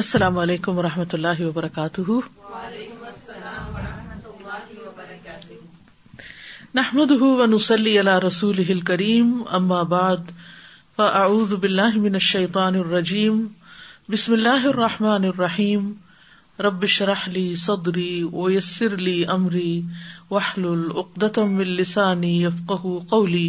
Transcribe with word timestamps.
السلام 0.00 0.38
علیکم 0.38 0.78
و 0.78 0.82
رحمۃ 0.82 1.12
اللہ 1.16 1.38
وبرکاتہ 1.40 2.00
نحمد 6.74 7.10
ونسلی 7.20 7.98
علی 8.00 8.16
رسول 8.26 8.54
کریم 8.58 8.70
ہل 8.72 8.80
کریم 8.90 9.32
اماباد 9.58 10.30
فاز 10.96 11.52
من 12.02 12.18
شعیطان 12.26 12.76
الرجیم 12.80 13.40
بسم 14.14 14.32
اللہ 14.32 14.66
الرحمٰن 14.72 15.24
الرحیم 15.32 15.90
رب 16.66 16.84
شرح 16.96 17.28
لی 17.36 17.46
صدری 17.64 18.12
ویسر 18.32 18.96
لی 18.96 19.16
امری 19.36 19.70
علی 19.70 19.80
عمری 19.80 19.80
واہل 20.30 20.66
العدت 20.72 22.68
قولی 23.10 23.48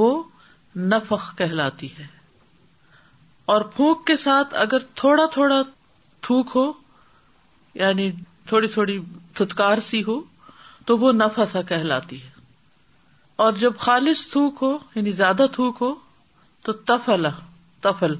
وہ 0.00 0.10
نفخ 0.76 1.32
کہلاتی 1.38 1.88
ہے 1.98 2.06
اور 3.52 3.60
پھونک 3.76 4.06
کے 4.06 4.16
ساتھ 4.16 4.54
اگر 4.64 4.84
تھوڑا 5.02 5.26
تھوڑا 5.32 5.62
تھوک 6.26 6.50
ہو 6.54 6.70
یعنی 7.74 8.10
تھوڑی 8.48 8.68
تھوڑی 8.68 8.98
تھتکار 9.34 9.78
سی 9.90 10.02
ہو 10.06 10.20
تو 10.86 10.98
وہ 10.98 11.12
نفاسا 11.12 11.62
کہلاتی 11.68 12.22
ہے 12.22 12.30
اور 13.42 13.52
جب 13.60 13.76
خالص 13.84 14.26
تھوک 14.30 14.58
ہو 14.62 14.76
یعنی 14.94 15.12
زیادہ 15.20 15.46
تھوک 15.52 15.76
ہو 15.80 15.94
تو 16.66 16.72
تفل 16.88 17.26
تفل 17.82 18.14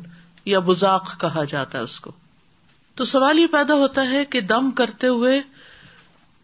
یا 0.52 0.58
بزاق 0.68 1.10
کہا 1.20 1.44
جاتا 1.50 1.78
ہے 1.78 1.82
اس 1.82 1.98
کو 2.06 2.10
تو 3.00 3.04
سوال 3.10 3.38
یہ 3.38 3.46
پیدا 3.52 3.74
ہوتا 3.82 4.08
ہے 4.10 4.24
کہ 4.32 4.40
دم 4.52 4.70
کرتے 4.80 5.06
ہوئے 5.18 5.40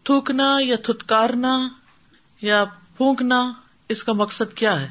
تھوکنا 0.09 0.45
یا 0.63 0.75
تھتکارنا 0.83 1.57
یا 2.41 2.63
پھونکنا 2.97 3.39
اس 3.95 4.03
کا 4.03 4.13
مقصد 4.21 4.53
کیا 4.61 4.79
ہے 4.81 4.87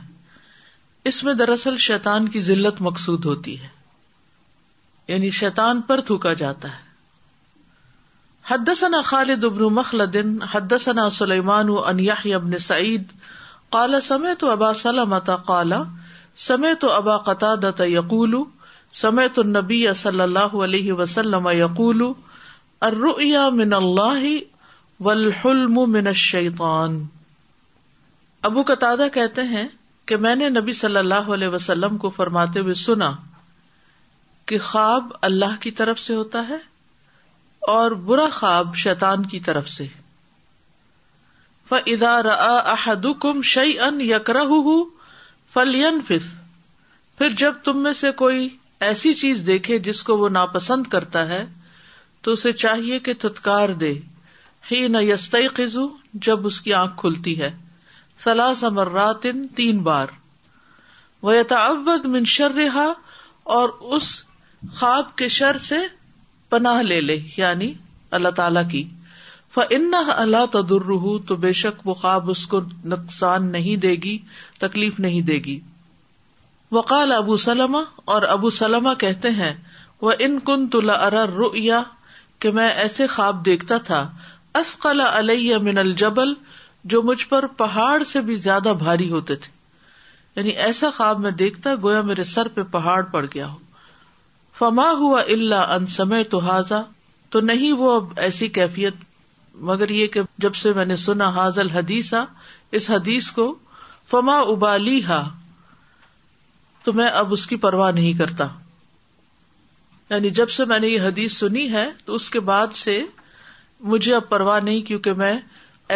اس 1.10 1.22
میں 1.24 1.34
دراصل 1.34 1.76
شیتان 1.86 2.28
کی 2.34 2.40
ضلعت 2.50 2.80
مقصود 2.88 3.24
ہوتی 3.24 3.58
ہے 3.62 3.68
یعنی 5.08 5.30
شیتان 5.38 5.80
پر 5.90 6.00
تھوکا 6.10 6.32
جاتا 6.42 6.68
ہے 6.72 6.86
حدثنا 8.50 9.00
خالد 9.08 9.44
ابن 9.44 9.62
مخلد 9.78 10.16
حدثنا 10.54 11.08
سلیمان 11.20 11.68
ان 11.70 11.82
سلیمان 12.04 12.34
ابن 12.34 12.58
سعید 12.66 13.12
قال 13.76 14.00
سمعت 14.02 14.44
ابا 14.54 14.72
سلامت 14.82 15.30
قال 15.46 15.72
سمے 16.46 16.72
تو 16.82 16.90
ابا 16.92 17.16
قطع 17.26 17.84
یقول 17.90 18.34
سمے 19.00 19.26
تو 19.38 19.42
نبی 19.46 19.80
صلی 20.00 20.20
اللہ 20.20 20.52
علیہ 20.64 20.92
وسلم 21.00 21.48
یقول 21.58 22.02
اریا 22.88 23.48
من 23.54 23.72
اللہ 23.78 24.26
والحلم 25.06 25.78
من 25.92 26.06
الشیطان 26.06 27.00
ابو 28.48 28.62
قطع 28.66 28.94
کہتے 29.14 29.42
ہیں 29.54 29.66
کہ 30.10 30.16
میں 30.26 30.34
نے 30.36 30.48
نبی 30.48 30.72
صلی 30.82 30.96
اللہ 30.96 31.28
علیہ 31.36 31.48
وسلم 31.54 31.96
کو 32.04 32.10
فرماتے 32.18 32.60
ہوئے 32.66 32.74
سنا 32.82 33.10
کہ 34.50 34.58
خواب 34.66 35.08
اللہ 35.30 35.56
کی 35.60 35.70
طرف 35.80 35.98
سے 36.00 36.14
ہوتا 36.14 36.44
ہے 36.48 36.56
اور 37.72 37.90
برا 38.10 38.28
خواب 38.32 38.74
شیطان 38.84 39.26
کی 39.34 39.40
طرف 39.48 39.68
سے 39.68 39.86
فدار 41.68 42.24
احد 42.34 43.06
کم 43.20 43.42
شعی 43.54 43.78
ان 43.88 44.00
یکرہ 44.00 44.44
فلی 45.52 46.16
جب 47.36 47.52
تم 47.64 47.82
میں 47.82 47.92
سے 48.00 48.10
کوئی 48.22 48.48
ایسی 48.88 49.12
چیز 49.20 49.42
دیکھے 49.46 49.78
جس 49.86 50.02
کو 50.08 50.16
وہ 50.18 50.28
ناپسند 50.38 50.86
کرتا 50.94 51.28
ہے 51.28 51.44
تو 52.26 52.32
اسے 52.32 52.52
چاہیے 52.64 52.98
کہ 53.06 53.14
تھتکار 53.24 53.68
دے 53.82 53.92
ہی 54.70 54.86
نہ 54.92 54.98
یست 55.02 55.36
خزو 55.56 55.86
جب 56.26 56.46
اس 56.46 56.60
کی 56.60 56.72
آنکھ 56.82 56.96
کھلتی 57.00 57.40
ہے 57.40 57.50
سلاحمر 58.24 58.98
تین 59.56 59.78
بار 59.88 60.12
وہ 61.22 61.36
یتا 61.36 61.66
منشر 62.04 62.50
رہا 62.56 62.92
اور 63.58 63.68
اس 63.96 64.10
خواب 64.74 65.14
کے 65.16 65.28
شر 65.38 65.58
سے 65.68 65.76
پناہ 66.50 66.80
لے 66.82 67.00
لے 67.00 67.18
یعنی 67.36 67.72
اللہ 68.18 68.28
تعالی 68.36 68.60
کی 68.70 68.84
فن 69.54 69.94
اللہ 70.14 70.44
تدر 70.52 70.88
تو 71.28 71.36
بے 71.44 71.52
شک 71.60 71.86
وہ 71.86 71.94
خواب 72.02 72.30
اس 72.30 72.46
کو 72.52 72.60
نقصان 72.94 73.50
نہیں 73.52 73.76
دے 73.84 73.94
گی 74.02 74.18
تکلیف 74.60 74.98
نہیں 75.00 75.20
دے 75.30 75.38
گی 75.44 75.58
وقال 76.72 77.12
ابو 77.12 77.36
سلما 77.46 77.82
اور 78.14 78.22
ابو 78.36 78.50
سلما 78.60 78.94
کہتے 79.04 79.30
ہیں 79.42 79.52
وہ 80.08 80.12
ان 80.26 80.38
کن 80.46 80.66
تلا 80.74 80.92
ارا 81.06 81.26
رو 81.34 81.50
یا 81.66 81.82
کہ 82.44 82.50
میں 82.58 82.68
ایسے 82.82 83.06
خواب 83.14 83.44
دیکھتا 83.44 83.78
تھا 83.90 84.00
افقال 84.60 85.00
علیہ 85.00 85.56
من 85.68 85.78
الجبل 85.78 86.32
جو 86.92 87.02
مجھ 87.02 87.24
پر 87.28 87.46
پہاڑ 87.62 88.02
سے 88.12 88.20
بھی 88.28 88.34
زیادہ 88.44 88.72
بھاری 88.78 89.10
ہوتے 89.10 89.36
تھے 89.44 89.56
یعنی 90.36 90.50
ایسا 90.66 90.90
خواب 90.96 91.18
میں 91.20 91.30
دیکھتا 91.42 91.74
گویا 91.82 92.00
میرے 92.10 92.24
سر 92.32 92.48
پہ 92.54 92.62
پہاڑ 92.70 93.00
پڑ 93.14 93.24
گیا 93.34 93.46
ہو 93.50 93.56
فما 94.58 94.90
ہوا 94.98 95.20
اللہ 95.36 95.72
ان 95.74 95.86
سمے 95.94 96.22
تو 96.34 96.38
حاضا 96.46 96.82
تو 97.34 97.40
نہیں 97.50 97.72
وہ 97.82 97.94
اب 97.94 98.12
ایسی 98.26 98.48
کیفیت 98.58 98.94
مگر 99.70 99.88
یہ 99.98 100.06
کہ 100.14 100.20
جب 100.44 100.54
سے 100.62 100.72
میں 100.72 100.84
نے 100.84 100.96
سنا 101.06 101.28
حاضل 101.40 101.70
حدیث 101.70 102.12
اس 102.78 102.90
حدیث 102.90 103.30
کو 103.38 103.54
فما 104.12 104.38
ابالی 104.50 105.02
ہا 105.04 105.22
تو 106.84 106.92
میں 107.00 107.08
اب 107.20 107.32
اس 107.32 107.46
کی 107.46 107.56
پرواہ 107.64 107.90
نہیں 107.92 108.12
کرتا 108.18 108.46
یعنی 110.10 110.30
جب 110.38 110.50
سے 110.50 110.64
میں 110.68 110.78
نے 110.84 110.88
یہ 110.88 111.00
حدیث 111.06 111.36
سنی 111.38 111.68
ہے 111.72 111.84
تو 112.04 112.14
اس 112.14 112.28
کے 112.36 112.40
بعد 112.50 112.74
سے 112.82 113.00
مجھے 113.94 114.14
اب 114.14 114.28
پرواہ 114.28 114.60
نہیں 114.60 114.80
کیونکہ 114.86 115.12
میں 115.22 115.32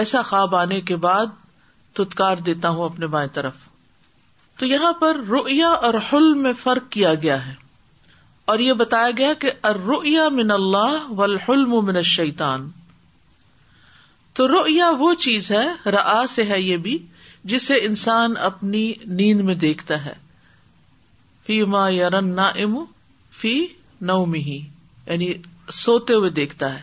ایسا 0.01 0.23
خواب 0.33 0.55
آنے 0.57 0.81
کے 0.91 0.97
بعد 1.07 1.33
تتکار 2.01 2.37
دیتا 2.49 2.69
ہوں 2.77 2.85
اپنے 2.85 3.07
بائیں 3.15 3.27
طرف 3.35 3.55
تو 4.59 4.67
یہاں 4.67 4.93
پر 5.01 5.17
رویا 5.29 5.69
اور 5.87 5.95
حلم 6.13 6.43
میں 6.43 6.53
فرق 6.63 6.89
کیا 6.93 7.15
گیا 7.23 7.45
ہے 7.47 7.55
اور 8.53 8.59
یہ 8.67 8.73
بتایا 8.85 9.11
گیا 9.19 9.33
کہ 9.41 9.51
اریا 9.71 10.29
من 10.39 10.51
اللہ 10.51 11.07
من 11.89 12.01
شیتان 12.13 12.69
تو 14.39 14.49
رویا 14.49 14.91
وہ 14.99 15.13
چیز 15.27 15.51
ہے 15.53 15.67
را 15.97 16.23
سے 16.35 16.45
ہے 16.53 16.61
یہ 16.61 16.77
بھی 16.89 16.99
جسے 17.51 17.75
انسان 17.85 18.35
اپنی 18.51 18.93
نیند 19.21 19.41
میں 19.45 19.55
دیکھتا 19.65 20.05
ہے 20.05 20.13
فی 21.47 21.63
ما 21.75 21.89
یارن 21.89 22.29
نہ 22.37 22.43
ام 22.65 22.85
فی 23.41 23.55
نو 24.11 24.23
ہی 24.33 24.59
یعنی 25.07 25.33
سوتے 25.79 26.15
ہوئے 26.15 26.31
دیکھتا 26.37 26.73
ہے 26.75 26.81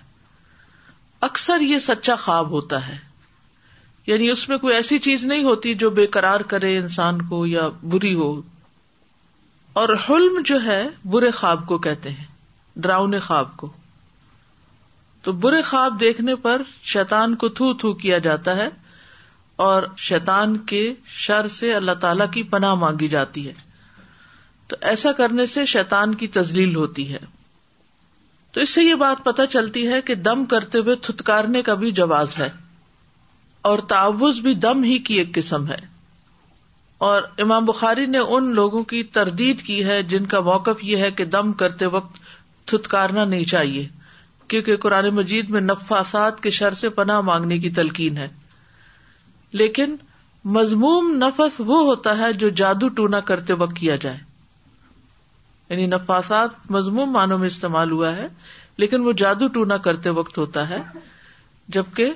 اکثر 1.27 1.61
یہ 1.61 1.79
سچا 1.87 2.15
خواب 2.25 2.49
ہوتا 2.49 2.87
ہے 2.87 2.97
یعنی 4.07 4.29
اس 4.29 4.47
میں 4.49 4.57
کوئی 4.57 4.73
ایسی 4.75 4.97
چیز 5.07 5.23
نہیں 5.25 5.43
ہوتی 5.43 5.73
جو 5.83 5.89
بے 5.99 6.05
قرار 6.17 6.41
کرے 6.53 6.77
انسان 6.77 7.21
کو 7.29 7.45
یا 7.45 7.67
بری 7.93 8.13
ہو 8.15 8.29
اور 9.81 9.89
حلم 10.09 10.41
جو 10.45 10.57
ہے 10.63 10.81
برے 11.13 11.31
خواب 11.39 11.65
کو 11.67 11.77
کہتے 11.87 12.09
ہیں 12.11 12.25
ڈراؤنے 12.81 13.19
خواب 13.19 13.55
کو 13.57 13.69
تو 15.23 15.31
برے 15.45 15.61
خواب 15.69 15.99
دیکھنے 15.99 16.35
پر 16.45 16.61
شیطان 16.93 17.35
کو 17.43 17.49
تھو 17.59 17.73
تھو 17.81 17.93
کیا 18.03 18.17
جاتا 18.27 18.55
ہے 18.57 18.67
اور 19.63 19.83
شیتان 20.07 20.55
کے 20.71 20.81
شر 21.21 21.47
سے 21.53 21.73
اللہ 21.75 21.97
تعالی 22.01 22.23
کی 22.33 22.43
پناہ 22.51 22.73
مانگی 22.83 23.07
جاتی 23.13 23.45
ہے 23.47 23.53
تو 24.71 24.75
ایسا 24.91 25.11
کرنے 25.17 25.45
سے 25.53 25.65
شیتان 25.71 26.13
کی 26.21 26.27
تزلیل 26.35 26.75
ہوتی 26.75 27.11
ہے 27.13 27.17
تو 28.57 28.61
اس 28.61 28.69
سے 28.75 28.83
یہ 28.83 28.95
بات 29.03 29.23
پتا 29.25 29.45
چلتی 29.57 29.85
ہے 29.87 30.01
کہ 30.09 30.15
دم 30.29 30.45
کرتے 30.53 30.79
ہوئے 30.85 30.95
تھتکارنے 31.07 31.61
کا 31.69 31.73
بھی 31.83 31.91
جواز 31.99 32.37
ہے 32.37 32.49
اور 33.71 33.79
تعوض 33.89 34.39
بھی 34.47 34.53
دم 34.67 34.83
ہی 34.83 34.97
کی 35.09 35.15
ایک 35.19 35.33
قسم 35.35 35.67
ہے 35.71 35.77
اور 37.09 37.21
امام 37.45 37.65
بخاری 37.65 38.05
نے 38.15 38.17
ان 38.37 38.53
لوگوں 38.61 38.83
کی 38.95 39.03
تردید 39.19 39.61
کی 39.67 39.83
ہے 39.85 40.01
جن 40.15 40.25
کا 40.35 40.39
موقف 40.51 40.83
یہ 40.91 41.03
ہے 41.07 41.11
کہ 41.19 41.25
دم 41.37 41.51
کرتے 41.63 41.85
وقت 41.99 42.21
تھتکارنا 42.71 43.25
نہیں 43.35 43.43
چاہیے 43.57 43.87
کیونکہ 44.47 44.77
قرآن 44.87 45.09
مجید 45.21 45.49
میں 45.51 45.61
نفاسات 45.71 46.41
کے 46.43 46.49
شر 46.63 46.73
سے 46.85 46.89
پناہ 47.01 47.21
مانگنے 47.31 47.59
کی 47.65 47.69
تلقین 47.81 48.17
ہے 48.17 48.27
لیکن 49.57 49.95
مضموم 50.55 51.11
نفس 51.23 51.59
وہ 51.65 51.77
ہوتا 51.85 52.17
ہے 52.17 52.31
جو 52.43 52.49
جادو 52.61 52.87
ٹونا 52.97 53.19
کرتے 53.29 53.53
وقت 53.61 53.75
کیا 53.77 53.95
جائے 54.01 54.17
یعنی 55.69 55.85
نفاسات 55.85 56.69
مضموم 56.71 57.11
معنوں 57.13 57.37
میں 57.37 57.47
استعمال 57.47 57.91
ہوا 57.91 58.15
ہے 58.15 58.27
لیکن 58.83 59.01
وہ 59.05 59.11
جادو 59.21 59.47
ٹونا 59.53 59.77
کرتے 59.87 60.09
وقت 60.19 60.37
ہوتا 60.37 60.69
ہے 60.69 60.77
جبکہ 61.77 62.13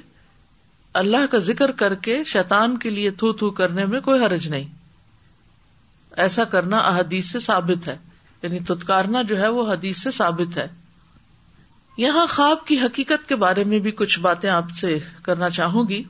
اللہ 1.02 1.26
کا 1.32 1.38
ذکر 1.50 1.72
کر 1.82 1.96
کے 2.08 2.24
شیطان 2.32 2.78
کے 2.80 2.90
لیے 2.90 3.12
تھو 3.22 3.32
تھو 3.42 3.50
کرنے 3.60 3.86
میں 3.94 4.00
کوئی 4.08 4.24
حرج 4.26 4.48
نہیں 4.50 4.66
ایسا 6.26 6.44
کرنا 6.56 6.78
احادیث 6.90 7.32
سے 7.32 7.40
ثابت 7.40 7.88
ہے 7.88 7.98
یعنی 8.44 8.60
تھتکارنا 8.70 9.22
جو 9.28 9.40
ہے 9.42 9.48
وہ 9.58 9.72
حدیث 9.72 10.02
سے 10.04 10.12
ثابت 10.18 10.58
ہے 10.58 10.68
یہاں 11.98 12.26
خواب 12.30 12.66
کی 12.68 12.80
حقیقت 12.80 13.28
کے 13.30 13.36
بارے 13.46 13.64
میں 13.72 13.80
بھی 13.80 13.92
کچھ 14.02 14.20
باتیں 14.20 14.50
آپ 14.50 14.70
سے 14.80 14.98
کرنا 15.24 15.50
چاہوں 15.60 15.88
گی 15.90 16.04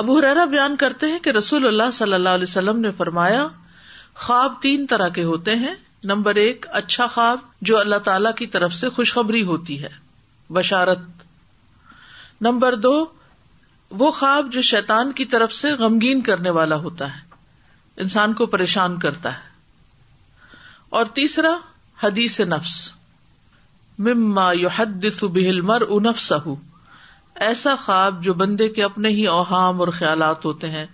ابو 0.00 0.18
حرارا 0.18 0.44
بیان 0.50 0.76
کرتے 0.82 1.06
ہیں 1.12 1.18
کہ 1.24 1.30
رسول 1.38 1.66
اللہ 1.66 1.90
صلی 1.92 2.14
اللہ 2.14 2.36
علیہ 2.38 2.46
وسلم 2.48 2.78
نے 2.80 2.90
فرمایا 2.96 3.46
خواب 4.26 4.54
تین 4.62 4.86
طرح 4.86 5.08
کے 5.18 5.24
ہوتے 5.24 5.54
ہیں 5.64 5.74
نمبر 6.10 6.34
ایک 6.44 6.66
اچھا 6.80 7.06
خواب 7.14 7.38
جو 7.68 7.78
اللہ 7.78 7.98
تعالی 8.04 8.28
کی 8.36 8.46
طرف 8.54 8.72
سے 8.74 8.88
خوشخبری 8.98 9.42
ہوتی 9.50 9.82
ہے 9.82 9.88
بشارت 10.58 11.22
نمبر 12.46 12.74
دو 12.86 12.94
وہ 13.98 14.10
خواب 14.20 14.50
جو 14.52 14.62
شیطان 14.70 15.12
کی 15.20 15.24
طرف 15.34 15.52
سے 15.52 15.72
غمگین 15.84 16.20
کرنے 16.30 16.50
والا 16.58 16.76
ہوتا 16.86 17.12
ہے 17.14 17.20
انسان 18.02 18.32
کو 18.34 18.46
پریشان 18.56 18.98
کرتا 18.98 19.32
ہے 19.36 19.50
اور 21.00 21.06
تیسرا 21.18 21.54
حدیث 22.02 22.40
نفس 22.54 22.76
مما 24.06 24.50
بہل 25.34 25.60
مر 25.72 25.80
اونف 25.88 26.20
صحو 26.20 26.54
ایسا 27.46 27.74
خواب 27.84 28.20
جو 28.22 28.32
بندے 28.40 28.68
کے 28.68 28.82
اپنے 28.84 29.08
ہی 29.08 29.26
اوہام 29.26 29.80
اور 29.80 29.88
خیالات 29.98 30.44
ہوتے 30.44 30.70
ہیں 30.70 30.86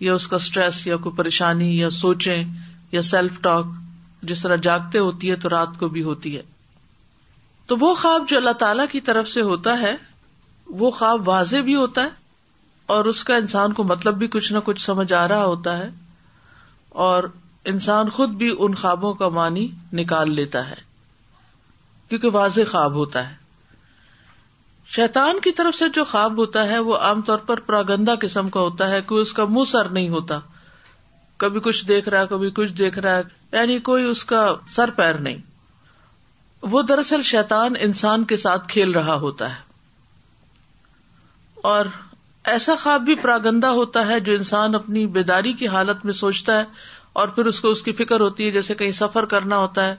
یا 0.00 0.14
اس 0.14 0.26
کا 0.28 0.36
اسٹریس 0.36 0.86
یا 0.86 0.96
کوئی 1.02 1.16
پریشانی 1.16 1.68
یا 1.78 1.90
سوچیں 1.98 2.44
یا 2.92 3.02
سیلف 3.10 3.40
ٹاک 3.42 3.66
جس 4.30 4.40
طرح 4.42 4.56
جاگتے 4.62 4.98
ہوتی 4.98 5.30
ہے 5.30 5.36
تو 5.42 5.48
رات 5.48 5.78
کو 5.78 5.88
بھی 5.96 6.02
ہوتی 6.02 6.36
ہے 6.36 6.42
تو 7.66 7.76
وہ 7.80 7.94
خواب 7.94 8.28
جو 8.28 8.36
اللہ 8.36 8.52
تعالی 8.62 8.82
کی 8.92 9.00
طرف 9.10 9.28
سے 9.28 9.42
ہوتا 9.50 9.78
ہے 9.80 9.94
وہ 10.80 10.90
خواب 10.98 11.28
واضح 11.28 11.60
بھی 11.64 11.74
ہوتا 11.76 12.02
ہے 12.04 12.20
اور 12.96 13.04
اس 13.12 13.22
کا 13.24 13.36
انسان 13.42 13.72
کو 13.72 13.84
مطلب 13.84 14.16
بھی 14.18 14.26
کچھ 14.36 14.52
نہ 14.52 14.58
کچھ 14.64 14.80
سمجھ 14.84 15.12
آ 15.12 15.26
رہا 15.28 15.44
ہوتا 15.44 15.76
ہے 15.78 15.88
اور 17.06 17.24
انسان 17.72 18.08
خود 18.16 18.30
بھی 18.40 18.54
ان 18.58 18.74
خوابوں 18.74 19.12
کا 19.20 19.28
معنی 19.38 19.66
نکال 20.02 20.32
لیتا 20.34 20.68
ہے 20.70 20.74
کیونکہ 22.08 22.30
واضح 22.34 22.70
خواب 22.70 22.94
ہوتا 22.94 23.28
ہے 23.28 23.40
شیتان 24.96 25.38
کی 25.40 25.50
طرف 25.58 25.74
سے 25.74 25.84
جو 25.94 26.04
خواب 26.04 26.38
ہوتا 26.38 26.66
ہے 26.68 26.78
وہ 26.86 26.96
عام 27.08 27.20
طور 27.26 27.38
پر 27.50 27.60
پراگندا 27.66 28.14
قسم 28.20 28.48
کا 28.56 28.60
ہوتا 28.60 28.88
ہے 28.90 29.00
کوئی 29.12 29.20
اس 29.22 29.32
کا 29.38 29.44
منہ 29.50 29.64
سر 29.70 29.88
نہیں 29.98 30.08
ہوتا 30.14 30.38
کبھی 31.44 31.60
کچھ 31.68 31.86
دیکھ 31.88 32.08
رہا 32.08 32.20
ہے 32.20 32.26
کبھی 32.30 32.50
کچھ 32.58 32.72
دیکھ 32.80 32.98
رہا 32.98 33.14
ہے 33.16 33.56
یعنی 33.60 33.78
کوئی 33.88 34.04
اس 34.10 34.24
کا 34.32 34.42
سر 34.74 34.90
پیر 34.98 35.18
نہیں 35.28 35.38
وہ 36.74 36.82
دراصل 36.88 37.22
شیتان 37.30 37.74
انسان 37.86 38.24
کے 38.32 38.36
ساتھ 38.44 38.68
کھیل 38.72 38.90
رہا 38.98 39.14
ہوتا 39.24 39.48
ہے 39.54 39.70
اور 41.70 41.86
ایسا 42.56 42.74
خواب 42.82 43.00
بھی 43.08 43.14
پراگندا 43.22 43.70
ہوتا 43.80 44.06
ہے 44.06 44.18
جو 44.28 44.32
انسان 44.32 44.74
اپنی 44.74 45.06
بیداری 45.16 45.52
کی 45.62 45.66
حالت 45.76 46.04
میں 46.04 46.12
سوچتا 46.20 46.58
ہے 46.58 46.64
اور 47.22 47.28
پھر 47.34 47.46
اس 47.46 47.60
کو 47.60 47.70
اس 47.76 47.82
کی 47.88 47.92
فکر 48.02 48.20
ہوتی 48.20 48.46
ہے 48.46 48.50
جیسے 48.50 48.74
کہیں 48.82 48.92
سفر 49.00 49.24
کرنا 49.34 49.56
ہوتا 49.58 49.86
ہے 49.88 49.94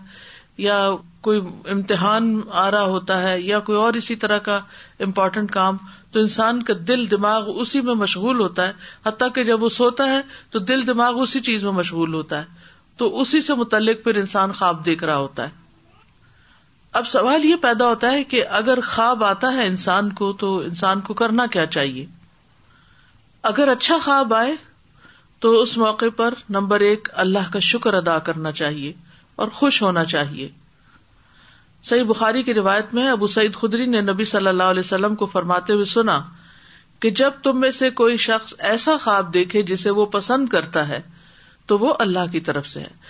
یا 0.58 0.78
کوئی 1.24 1.40
امتحان 1.72 2.26
آ 2.62 2.70
رہا 2.72 2.84
ہوتا 2.86 3.22
ہے 3.22 3.40
یا 3.42 3.60
کوئی 3.68 3.78
اور 3.78 3.94
اسی 4.00 4.16
طرح 4.24 4.38
کا 4.48 4.60
امپورٹینٹ 5.06 5.52
کام 5.52 5.78
تو 6.12 6.20
انسان 6.20 6.62
کا 6.64 6.74
دل 6.88 7.10
دماغ 7.12 7.48
اسی 7.62 7.82
میں 7.82 7.94
مشغول 8.02 8.40
ہوتا 8.42 8.68
ہے 8.68 8.74
حتیٰ 9.06 9.28
کہ 9.36 9.44
جب 9.44 9.64
وہ 9.64 9.70
سوتا 9.78 10.10
ہے 10.10 10.20
تو 10.52 10.60
دل 10.72 10.86
دماغ 10.88 11.22
اسی 11.22 11.40
چیز 11.50 11.64
میں 11.64 11.72
مشغول 11.74 12.14
ہوتا 12.14 12.40
ہے 12.42 12.62
تو 12.98 13.08
اسی 13.22 13.42
سے 13.42 13.54
متعلق 13.62 14.04
پھر 14.04 14.16
انسان 14.16 14.52
خواب 14.58 14.86
دیکھ 14.86 15.04
رہا 15.04 15.16
ہوتا 15.18 15.44
ہے 15.48 15.62
اب 17.00 17.08
سوال 17.08 17.46
یہ 17.46 17.56
پیدا 17.62 17.88
ہوتا 17.90 18.12
ہے 18.12 18.24
کہ 18.34 18.44
اگر 18.60 18.80
خواب 18.88 19.24
آتا 19.24 19.54
ہے 19.56 19.66
انسان 19.68 20.12
کو 20.20 20.32
تو 20.44 20.58
انسان 20.66 21.00
کو 21.08 21.14
کرنا 21.22 21.46
کیا 21.52 21.66
چاہیے 21.78 22.06
اگر 23.54 23.68
اچھا 23.70 23.98
خواب 24.04 24.34
آئے 24.34 24.54
تو 25.42 25.60
اس 25.62 25.78
موقع 25.78 26.06
پر 26.18 26.34
نمبر 26.58 26.80
ایک 26.90 27.08
اللہ 27.24 27.52
کا 27.54 27.60
شکر 27.70 27.94
ادا 27.94 28.18
کرنا 28.28 28.52
چاہیے 28.62 28.92
اور 29.41 29.47
خوش 29.59 29.81
ہونا 29.81 30.03
چاہیے 30.13 30.47
صحیح 31.89 32.03
بخاری 32.09 32.44
کی 32.50 32.53
روایت 32.53 32.94
میں 32.94 33.09
ابو 33.12 33.27
سعید 33.35 33.56
خدری 33.62 33.85
نے 33.94 34.01
نبی 34.01 34.24
صلی 34.33 34.47
اللہ 34.47 34.69
علیہ 34.74 34.80
وسلم 34.85 35.15
کو 35.21 35.25
فرماتے 35.31 35.74
ہوئے 35.74 35.85
سنا 35.95 36.19
کہ 37.01 37.09
جب 37.21 37.41
تم 37.44 37.59
میں 37.59 37.71
سے 37.77 37.89
کوئی 38.01 38.18
شخص 38.25 38.53
ایسا 38.71 38.95
خواب 39.03 39.33
دیکھے 39.33 39.62
جسے 39.71 39.89
وہ 39.97 40.06
پسند 40.13 40.47
کرتا 40.50 40.88
ہے 40.88 41.00
تو 41.71 41.77
وہ 41.80 41.94
اللہ 42.06 42.31
کی 42.31 42.39
طرف 42.50 42.68
سے 42.69 42.80
ہے 42.80 43.01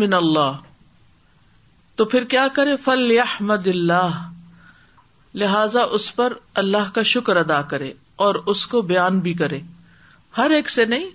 من 0.00 0.14
اللہ 0.14 0.58
تو 1.96 2.04
پھر 2.14 2.24
کیا 2.34 2.46
کرے 2.54 2.76
فل 2.84 3.16
احمد 3.26 3.66
اللہ 3.74 4.18
لہذا 5.42 5.82
اس 5.98 6.14
پر 6.16 6.32
اللہ 6.64 6.90
کا 6.94 7.02
شکر 7.14 7.36
ادا 7.36 7.60
کرے 7.72 7.92
اور 8.26 8.34
اس 8.54 8.66
کو 8.74 8.82
بیان 8.92 9.20
بھی 9.28 9.32
کرے 9.44 9.60
ہر 10.38 10.50
ایک 10.58 10.70
سے 10.70 10.84
نہیں 10.94 11.08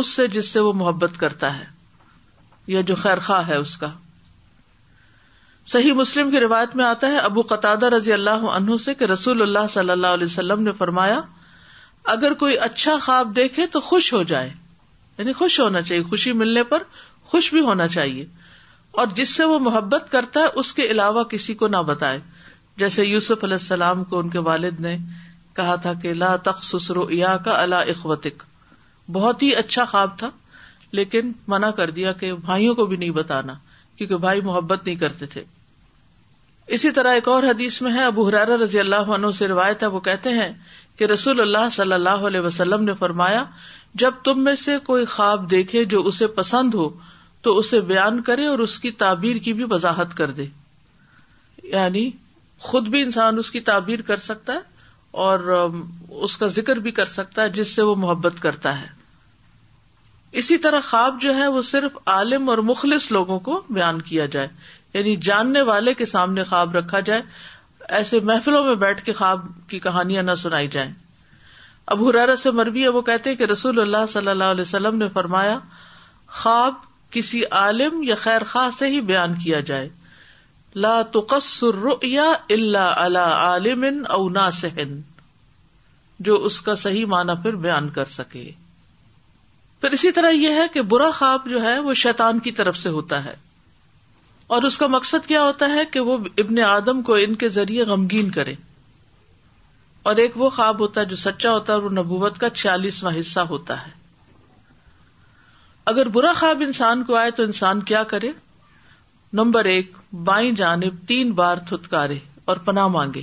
اس 0.00 0.14
سے 0.16 0.26
جس 0.36 0.50
سے 0.52 0.60
وہ 0.66 0.72
محبت 0.82 1.18
کرتا 1.20 1.56
ہے 1.58 1.64
یا 2.72 2.80
جو 2.90 2.94
خیر 3.02 3.18
خواہ 3.26 3.46
ہے 3.48 3.56
اس 3.62 3.76
کا 3.76 3.90
صحیح 5.72 5.92
مسلم 6.00 6.30
کی 6.30 6.40
روایت 6.40 6.74
میں 6.76 6.84
آتا 6.84 7.06
ہے 7.10 7.18
ابو 7.28 7.42
قطع 7.50 7.74
رضی 7.96 8.12
اللہ 8.12 8.44
عنہ 8.56 8.76
سے 8.84 8.94
کہ 9.00 9.04
رسول 9.12 9.42
اللہ 9.42 9.66
صلی 9.70 9.90
اللہ 9.90 10.14
علیہ 10.18 10.26
وسلم 10.26 10.62
نے 10.62 10.72
فرمایا 10.78 11.20
اگر 12.14 12.34
کوئی 12.38 12.56
اچھا 12.68 12.96
خواب 13.02 13.34
دیکھے 13.36 13.66
تو 13.74 13.80
خوش 13.88 14.12
ہو 14.12 14.22
جائے 14.32 14.50
یعنی 15.18 15.32
خوش 15.42 15.58
ہونا 15.60 15.82
چاہیے 15.82 16.02
خوشی 16.08 16.32
ملنے 16.40 16.62
پر 16.72 16.82
خوش 17.32 17.52
بھی 17.54 17.60
ہونا 17.64 17.86
چاہیے 17.96 18.24
اور 19.02 19.06
جس 19.20 19.34
سے 19.36 19.44
وہ 19.50 19.58
محبت 19.68 20.10
کرتا 20.12 20.40
ہے 20.40 20.46
اس 20.62 20.72
کے 20.78 20.86
علاوہ 20.96 21.22
کسی 21.34 21.54
کو 21.60 21.68
نہ 21.74 21.82
بتائے 21.90 22.18
جیسے 22.78 23.04
یوسف 23.04 23.44
علیہ 23.44 23.60
السلام 23.60 24.04
کو 24.12 24.18
ان 24.18 24.30
کے 24.30 24.38
والد 24.52 24.80
نے 24.86 24.96
کہا 25.56 25.76
تھا 25.86 25.92
کہ 26.02 26.14
لا 26.14 26.34
تخ 26.48 26.64
رؤیا 26.94 27.36
کا 27.44 27.60
اللہ 27.62 27.90
اخوتک 27.94 28.42
بہت 29.12 29.42
ہی 29.42 29.50
اچھا 29.62 29.84
خواب 29.90 30.18
تھا 30.18 30.28
لیکن 30.98 31.32
منع 31.52 31.70
کر 31.80 31.90
دیا 31.96 32.12
کہ 32.20 32.32
بھائیوں 32.46 32.74
کو 32.74 32.84
بھی 32.92 32.96
نہیں 32.96 33.10
بتانا 33.18 33.54
کیونکہ 33.96 34.16
بھائی 34.24 34.40
محبت 34.50 34.86
نہیں 34.86 34.96
کرتے 35.02 35.26
تھے 35.34 35.42
اسی 36.76 36.90
طرح 36.98 37.12
ایک 37.18 37.28
اور 37.28 37.42
حدیث 37.48 37.80
میں 37.82 37.92
ہے 37.94 38.04
ابو 38.04 38.26
حرارہ 38.28 38.56
رضی 38.62 38.78
اللہ 38.80 39.10
عنہ 39.16 39.30
سے 39.38 39.48
روایت 39.48 39.82
ہے 39.82 39.88
وہ 39.96 40.00
کہتے 40.08 40.30
ہیں 40.40 40.50
کہ 40.98 41.04
رسول 41.12 41.40
اللہ 41.40 41.68
صلی 41.72 41.92
اللہ 41.92 42.24
علیہ 42.30 42.40
وسلم 42.46 42.84
نے 42.84 42.94
فرمایا 42.98 43.44
جب 44.02 44.22
تم 44.24 44.42
میں 44.44 44.54
سے 44.64 44.78
کوئی 44.86 45.04
خواب 45.16 45.50
دیکھے 45.50 45.84
جو 45.94 46.02
اسے 46.08 46.26
پسند 46.40 46.74
ہو 46.74 46.88
تو 47.46 47.56
اسے 47.58 47.80
بیان 47.92 48.20
کرے 48.30 48.46
اور 48.46 48.58
اس 48.66 48.78
کی 48.84 48.90
تعبیر 49.04 49.36
کی 49.48 49.52
بھی 49.60 49.64
وضاحت 49.70 50.16
کر 50.16 50.30
دے 50.40 50.46
یعنی 51.72 52.10
خود 52.70 52.88
بھی 52.94 53.02
انسان 53.02 53.38
اس 53.38 53.50
کی 53.50 53.60
تعبیر 53.68 54.02
کر 54.12 54.24
سکتا 54.30 54.52
ہے 54.52 54.80
اور 55.28 55.50
اس 56.28 56.36
کا 56.42 56.46
ذکر 56.60 56.76
بھی 56.84 56.90
کر 57.00 57.06
سکتا 57.18 57.42
ہے 57.44 57.48
جس 57.60 57.74
سے 57.76 57.82
وہ 57.90 57.94
محبت 58.06 58.40
کرتا 58.42 58.80
ہے 58.80 58.86
اسی 60.40 60.56
طرح 60.64 60.80
خواب 60.88 61.16
جو 61.20 61.34
ہے 61.36 61.46
وہ 61.54 61.60
صرف 61.70 61.96
عالم 62.10 62.48
اور 62.50 62.58
مخلص 62.72 63.10
لوگوں 63.12 63.38
کو 63.48 63.60
بیان 63.78 64.00
کیا 64.02 64.26
جائے 64.34 64.48
یعنی 64.94 65.14
جاننے 65.28 65.62
والے 65.70 65.94
کے 65.94 66.06
سامنے 66.12 66.44
خواب 66.52 66.76
رکھا 66.76 67.00
جائے 67.08 67.22
ایسے 67.98 68.20
محفلوں 68.30 68.64
میں 68.64 68.74
بیٹھ 68.84 69.02
کے 69.04 69.12
خواب 69.18 69.44
کی 69.68 69.78
کہانیاں 69.86 70.22
نہ 70.22 70.34
سنائی 70.42 70.68
جائیں 70.76 70.90
اب 71.94 72.00
سے 72.42 72.50
مربی 72.58 72.82
ہے 72.82 72.88
وہ 72.96 73.02
کہتے 73.08 73.34
کہ 73.36 73.44
رسول 73.52 73.80
اللہ 73.80 74.06
صلی 74.12 74.28
اللہ 74.30 74.52
علیہ 74.54 74.62
وسلم 74.68 74.96
نے 74.98 75.08
فرمایا 75.14 75.58
خواب 76.42 76.74
کسی 77.16 77.42
عالم 77.60 78.02
یا 78.08 78.14
خیر 78.24 78.44
خواہ 78.52 78.70
سے 78.78 78.86
ہی 78.90 79.00
بیان 79.12 79.34
کیا 79.42 79.60
جائے 79.72 79.88
لا 80.84 81.00
رؤیا 81.82 82.30
الا 82.58 82.88
اللہ 83.04 83.18
عالم 83.46 83.84
او 84.18 84.28
ناسہن 84.38 85.00
جو 86.28 86.42
اس 86.44 86.60
کا 86.68 86.74
صحیح 86.86 87.06
معنی 87.16 87.32
پھر 87.42 87.56
بیان 87.66 87.88
کر 87.98 88.04
سکے 88.20 88.50
پھر 89.82 89.90
اسی 89.92 90.10
طرح 90.16 90.30
یہ 90.30 90.52
ہے 90.62 90.66
کہ 90.72 90.82
برا 90.90 91.10
خواب 91.18 91.46
جو 91.50 91.62
ہے 91.62 91.78
وہ 91.84 91.92
شیطان 92.00 92.38
کی 92.40 92.50
طرف 92.58 92.76
سے 92.76 92.88
ہوتا 92.96 93.24
ہے 93.24 93.34
اور 94.56 94.62
اس 94.68 94.76
کا 94.78 94.86
مقصد 94.94 95.26
کیا 95.26 95.42
ہوتا 95.44 95.68
ہے 95.70 95.84
کہ 95.92 96.00
وہ 96.08 96.16
ابن 96.42 96.58
آدم 96.66 97.00
کو 97.08 97.14
ان 97.22 97.34
کے 97.42 97.48
ذریعے 97.56 97.84
غمگین 97.88 98.30
کرے 98.36 98.54
اور 100.10 100.16
ایک 100.24 100.36
وہ 100.42 100.50
خواب 100.58 100.80
ہوتا 100.80 101.00
ہے 101.00 101.06
جو 101.12 101.16
سچا 101.22 101.52
ہوتا 101.54 101.72
ہے 101.74 101.78
اور 101.78 101.90
نبوت 101.98 102.38
کا 102.40 102.50
چھیالیسواں 102.60 103.12
حصہ 103.18 103.40
ہوتا 103.54 103.80
ہے 103.86 103.90
اگر 105.94 106.08
برا 106.18 106.32
خواب 106.40 106.62
انسان 106.66 107.04
کو 107.10 107.16
آئے 107.22 107.30
تو 107.36 107.42
انسان 107.50 107.80
کیا 107.90 108.02
کرے 108.14 108.30
نمبر 109.42 109.64
ایک 109.74 109.96
بائیں 110.30 110.50
جانب 110.62 111.06
تین 111.08 111.32
بار 111.42 111.56
تھتکارے 111.68 112.18
اور 112.50 112.56
پناہ 112.70 112.86
مانگے 112.98 113.22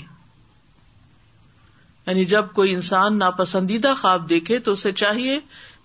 یعنی 2.06 2.26
جب 2.36 2.46
کوئی 2.56 2.74
انسان 2.74 3.18
ناپسندیدہ 3.20 3.94
خواب 4.02 4.30
دیکھے 4.30 4.60
تو 4.68 4.72
اسے 4.78 4.92
چاہیے 5.06 5.40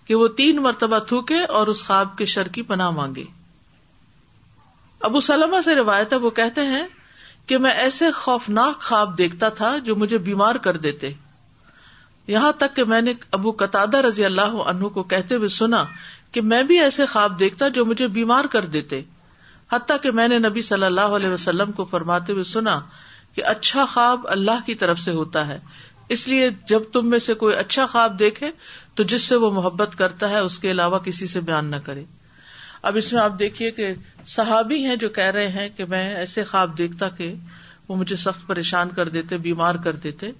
کہ 0.07 0.15
وہ 0.15 0.27
تین 0.37 0.61
مرتبہ 0.63 0.99
تھوکے 1.07 1.39
اور 1.59 1.67
اس 1.67 1.83
خواب 1.85 2.17
کے 2.17 2.25
شر 2.33 2.47
کی 2.57 2.61
پناہ 2.71 2.89
مانگے 2.99 3.23
ابو 5.09 5.19
سلمہ 5.21 5.61
سے 5.65 5.75
روایت 5.75 6.13
ہے 6.13 6.17
وہ 6.25 6.29
کہتے 6.39 6.61
ہیں 6.67 6.85
کہ 7.47 7.57
میں 7.63 7.71
ایسے 7.85 8.11
خوفناک 8.19 8.81
خواب 8.83 9.17
دیکھتا 9.17 9.49
تھا 9.61 9.77
جو 9.85 9.95
مجھے 9.95 10.17
بیمار 10.27 10.55
کر 10.67 10.77
دیتے 10.85 11.09
یہاں 12.35 12.51
تک 12.59 12.75
کہ 12.75 12.83
میں 12.91 13.01
نے 13.01 13.13
ابو 13.39 13.51
قطع 13.57 13.83
رضی 14.07 14.25
اللہ 14.25 14.55
عنہ 14.71 14.87
کو 14.93 15.03
کہتے 15.11 15.35
ہوئے 15.35 15.49
سنا 15.55 15.83
کہ 16.37 16.41
میں 16.51 16.61
بھی 16.71 16.79
ایسے 16.81 17.05
خواب 17.11 17.37
دیکھتا 17.39 17.67
جو 17.75 17.85
مجھے 17.85 18.07
بیمار 18.15 18.45
کر 18.55 18.65
دیتے 18.77 19.01
حتیٰ 19.71 19.95
کہ 20.01 20.11
میں 20.17 20.27
نے 20.27 20.37
نبی 20.39 20.61
صلی 20.61 20.85
اللہ 20.85 21.15
علیہ 21.19 21.29
وسلم 21.29 21.71
کو 21.77 21.85
فرماتے 21.91 22.33
ہوئے 22.33 22.43
سنا 22.53 22.79
کہ 23.35 23.43
اچھا 23.51 23.85
خواب 23.93 24.27
اللہ 24.37 24.65
کی 24.65 24.75
طرف 24.81 24.99
سے 24.99 25.11
ہوتا 25.11 25.45
ہے 25.47 25.59
اس 26.13 26.27
لیے 26.27 26.49
جب 26.69 26.81
تم 26.93 27.09
میں 27.09 27.19
سے 27.27 27.33
کوئی 27.43 27.55
اچھا 27.57 27.85
خواب 27.91 28.17
دیکھے 28.19 28.49
تو 28.95 29.03
جس 29.11 29.21
سے 29.29 29.35
وہ 29.43 29.49
محبت 29.51 29.95
کرتا 29.97 30.29
ہے 30.29 30.39
اس 30.39 30.57
کے 30.65 30.71
علاوہ 30.71 30.99
کسی 31.05 31.27
سے 31.27 31.41
بیان 31.47 31.71
نہ 31.71 31.75
کرے 31.85 32.03
اب 32.89 32.97
اس 32.97 33.11
میں 33.13 33.21
آپ 33.21 33.37
دیکھیے 33.39 33.69
کہ 33.79 33.93
صحابی 34.35 34.83
ہیں 34.85 34.95
جو 35.03 35.09
کہہ 35.15 35.29
رہے 35.37 35.47
ہیں 35.55 35.67
کہ 35.77 35.85
میں 35.89 36.03
ایسے 36.15 36.43
خواب 36.51 36.77
دیکھتا 36.77 37.09
کہ 37.17 37.33
وہ 37.87 37.95
مجھے 37.95 38.15
سخت 38.25 38.47
پریشان 38.47 38.89
کر 38.95 39.09
دیتے 39.15 39.37
بیمار 39.47 39.75
کر 39.83 39.95
دیتے 40.03 40.31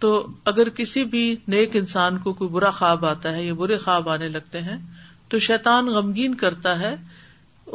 تو 0.00 0.10
اگر 0.50 0.68
کسی 0.76 1.04
بھی 1.12 1.24
نیک 1.54 1.76
انسان 1.76 2.18
کو 2.22 2.32
کوئی 2.40 2.50
برا 2.50 2.70
خواب 2.78 3.06
آتا 3.06 3.32
ہے 3.32 3.44
یا 3.44 3.54
برے 3.62 3.78
خواب 3.84 4.08
آنے 4.10 4.28
لگتے 4.28 4.62
ہیں 4.62 4.76
تو 5.30 5.38
شیطان 5.48 5.86
غمگین 5.94 6.34
کرتا 6.42 6.78
ہے 6.80 6.94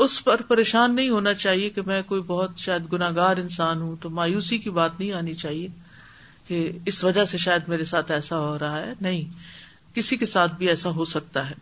اس 0.04 0.24
پر 0.24 0.42
پریشان 0.48 0.96
نہیں 0.96 1.10
ہونا 1.10 1.34
چاہیے 1.34 1.70
کہ 1.78 1.82
میں 1.86 2.02
کوئی 2.08 2.22
بہت 2.28 2.58
شاید 2.66 2.92
گناگار 2.92 3.38
انسان 3.46 3.82
ہوں 3.82 3.96
تو 4.02 4.10
مایوسی 4.20 4.58
کی 4.66 4.70
بات 4.82 5.00
نہیں 5.00 5.14
آنی 5.22 5.34
چاہیے 5.46 5.68
کہ 6.50 6.60
اس 6.92 7.04
وجہ 7.04 7.24
سے 7.32 7.38
شاید 7.42 7.68
میرے 7.70 7.84
ساتھ 7.94 8.12
ایسا 8.12 8.38
ہو 8.44 8.58
رہا 8.60 8.80
ہے 8.82 8.94
نہیں 9.08 9.24
کسی 9.96 10.18
کے 10.22 10.26
ساتھ 10.30 10.54
بھی 10.62 10.70
ایسا 10.70 10.90
ہو 10.96 11.04
سکتا 11.10 11.50
ہے 11.50 11.56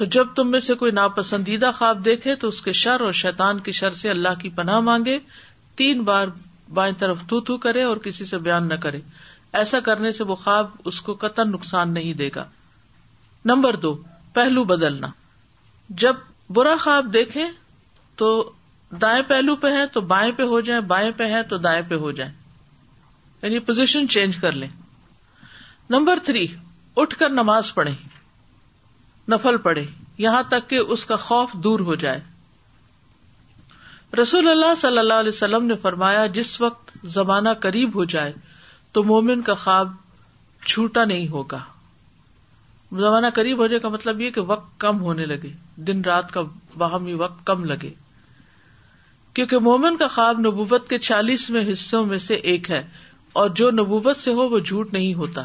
تو 0.00 0.04
جب 0.14 0.26
تم 0.36 0.50
میں 0.50 0.60
سے 0.66 0.74
کوئی 0.82 0.92
ناپسندیدہ 0.98 1.70
خواب 1.78 2.04
دیکھے 2.04 2.34
تو 2.44 2.48
اس 2.48 2.60
کے 2.68 2.72
شر 2.82 3.00
اور 3.08 3.12
شیطان 3.18 3.58
کے 3.66 3.72
شر 3.80 3.94
سے 4.02 4.10
اللہ 4.10 4.38
کی 4.42 4.48
پناہ 4.62 4.78
مانگے 4.88 5.18
تین 5.80 6.02
بار 6.10 6.26
بائیں 6.78 6.92
طرف 6.98 7.22
تو 7.32 7.40
تو 7.50 7.56
کرے 7.66 7.82
اور 7.90 7.96
کسی 8.08 8.24
سے 8.32 8.38
بیان 8.48 8.68
نہ 8.68 8.74
کرے 8.86 9.00
ایسا 9.60 9.80
کرنے 9.90 10.12
سے 10.20 10.24
وہ 10.30 10.34
خواب 10.44 10.70
اس 10.90 11.00
کو 11.08 11.14
قطر 11.24 11.44
نقصان 11.52 11.92
نہیں 11.94 12.12
دے 12.24 12.30
گا 12.34 12.44
نمبر 13.52 13.76
دو 13.86 13.94
پہلو 14.34 14.64
بدلنا 14.74 15.10
جب 16.04 16.26
برا 16.58 16.74
خواب 16.80 17.12
دیکھیں 17.12 17.46
تو 18.22 18.30
دائیں 19.02 19.22
پہلو 19.28 19.56
پہ 19.64 19.72
ہے 19.76 19.86
تو 19.92 20.00
بائیں 20.14 20.30
پہ 20.36 20.42
ہو 20.54 20.60
جائیں 20.70 20.80
بائیں 20.94 21.10
پہ 21.16 21.30
ہے 21.32 21.42
تو 21.52 21.56
دائیں 21.68 21.82
پہ 21.88 21.94
ہو 22.06 22.10
جائیں 22.20 22.32
یعنی 23.42 23.58
پوزیشن 23.68 24.06
چینج 24.14 24.36
کر 24.40 24.52
لیں 24.62 24.68
نمبر 25.90 26.18
تھری 26.24 26.46
اٹھ 27.02 27.18
کر 27.18 27.28
نماز 27.38 27.72
پڑھے 27.74 27.92
نفل 29.32 29.56
پڑھے 29.66 29.84
یہاں 30.24 30.42
تک 30.48 30.68
کہ 30.70 30.76
اس 30.94 31.04
کا 31.06 31.16
خوف 31.28 31.52
دور 31.64 31.80
ہو 31.90 31.94
جائے 32.04 32.20
رسول 34.20 34.48
اللہ 34.48 34.74
صلی 34.76 34.98
اللہ 34.98 35.20
علیہ 35.24 35.34
وسلم 35.36 35.66
نے 35.66 35.76
فرمایا 35.82 36.26
جس 36.38 36.60
وقت 36.60 36.90
زمانہ 37.16 37.48
قریب 37.62 37.94
ہو 37.94 38.04
جائے 38.14 38.32
تو 38.92 39.02
مومن 39.10 39.42
کا 39.48 39.54
خواب 39.64 39.92
چھوٹا 40.66 41.04
نہیں 41.10 41.28
ہوگا 41.34 41.58
زمانہ 43.00 43.26
قریب 43.34 43.58
ہو 43.60 43.66
جائے 43.72 43.80
کا 43.80 43.88
مطلب 43.88 44.20
یہ 44.20 44.30
کہ 44.36 44.40
وقت 44.46 44.72
کم 44.80 45.00
ہونے 45.00 45.26
لگے 45.32 45.52
دن 45.90 46.00
رات 46.04 46.32
کا 46.32 46.42
باہمی 46.82 47.12
وقت 47.20 47.44
کم 47.46 47.64
لگے 47.72 47.90
کیونکہ 49.34 49.58
مومن 49.68 49.96
کا 49.96 50.06
خواب 50.14 50.40
نبوت 50.46 50.88
کے 50.88 50.98
چالیسویں 51.08 51.62
حصوں 51.72 52.04
میں 52.06 52.18
سے 52.26 52.34
ایک 52.52 52.70
ہے 52.70 52.82
اور 53.32 53.48
جو 53.58 53.70
نبوت 53.70 54.16
سے 54.16 54.32
ہو 54.34 54.48
وہ 54.50 54.58
جھوٹ 54.58 54.92
نہیں 54.92 55.12
ہوتا 55.14 55.42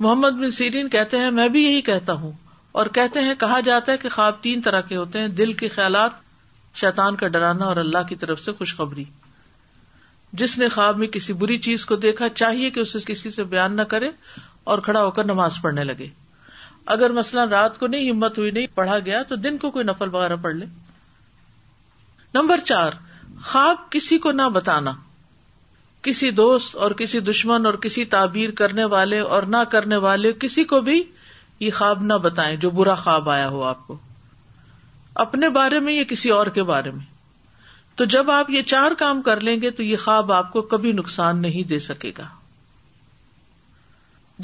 محمد 0.00 0.38
بن 0.38 0.50
سیرین 0.50 0.88
کہتے 0.88 1.16
ہیں 1.18 1.30
میں 1.30 1.48
بھی 1.48 1.62
یہی 1.64 1.80
کہتا 1.82 2.12
ہوں 2.22 2.32
اور 2.80 2.86
کہتے 2.96 3.20
ہیں 3.24 3.34
کہا 3.40 3.60
جاتا 3.64 3.92
ہے 3.92 3.96
کہ 3.98 4.08
خواب 4.14 4.40
تین 4.42 4.62
طرح 4.62 4.80
کے 4.88 4.96
ہوتے 4.96 5.18
ہیں 5.18 5.28
دل 5.40 5.52
کے 5.60 5.68
خیالات 5.74 6.24
شیطان 6.80 7.16
کا 7.16 7.28
ڈرانا 7.36 7.64
اور 7.66 7.76
اللہ 7.84 8.08
کی 8.08 8.16
طرف 8.24 8.40
سے 8.44 8.52
خوشخبری 8.58 9.04
جس 10.40 10.58
نے 10.58 10.68
خواب 10.68 10.98
میں 10.98 11.06
کسی 11.08 11.32
بری 11.42 11.56
چیز 11.66 11.84
کو 11.86 11.96
دیکھا 11.96 12.28
چاہیے 12.40 12.70
کہ 12.70 12.80
اسے 12.80 12.98
کسی 13.06 13.30
سے 13.30 13.44
بیان 13.54 13.76
نہ 13.76 13.82
کرے 13.94 14.10
اور 14.72 14.78
کھڑا 14.88 15.04
ہو 15.04 15.10
کر 15.18 15.24
نماز 15.24 15.58
پڑھنے 15.62 15.84
لگے 15.84 16.06
اگر 16.94 17.10
مثلا 17.12 17.44
رات 17.50 17.78
کو 17.80 17.86
نہیں 17.86 18.10
ہمت 18.10 18.38
ہوئی 18.38 18.50
نہیں 18.50 18.66
پڑھا 18.74 18.98
گیا 19.04 19.22
تو 19.28 19.36
دن 19.36 19.58
کو 19.58 19.70
کوئی 19.76 19.84
نفل 19.84 20.14
وغیرہ 20.14 20.36
پڑھ 20.42 20.54
لے 20.54 20.66
نمبر 22.34 22.60
چار 22.64 22.92
خواب 23.44 23.90
کسی 23.90 24.18
کو 24.26 24.32
نہ 24.32 24.48
بتانا 24.54 24.92
کسی 26.06 26.30
دوست 26.38 26.74
اور 26.86 26.90
کسی 27.00 27.20
دشمن 27.28 27.66
اور 27.68 27.74
کسی 27.84 28.04
تعبیر 28.16 28.50
کرنے 28.60 28.84
والے 28.96 29.18
اور 29.36 29.42
نہ 29.54 29.62
کرنے 29.70 29.96
والے 30.04 30.32
کسی 30.44 30.64
کو 30.72 30.80
بھی 30.88 31.02
یہ 31.66 31.70
خواب 31.78 32.02
نہ 32.10 32.18
بتائیں 32.26 32.54
جو 32.64 32.70
برا 32.78 32.94
خواب 33.04 33.30
آیا 33.36 33.48
ہو 33.54 33.62
آپ 33.72 33.86
کو 33.86 33.96
اپنے 35.26 35.48
بارے 35.58 35.80
میں 35.86 35.92
یا 35.92 36.02
کسی 36.08 36.30
اور 36.38 36.46
کے 36.58 36.62
بارے 36.72 36.90
میں 36.98 37.04
تو 38.00 38.04
جب 38.16 38.30
آپ 38.30 38.50
یہ 38.50 38.62
چار 38.74 38.94
کام 39.02 39.22
کر 39.28 39.40
لیں 39.48 39.60
گے 39.62 39.70
تو 39.78 39.82
یہ 39.82 39.96
خواب 40.04 40.32
آپ 40.38 40.52
کو 40.52 40.62
کبھی 40.74 40.92
نقصان 41.00 41.40
نہیں 41.42 41.68
دے 41.68 41.78
سکے 41.88 42.12
گا 42.18 42.26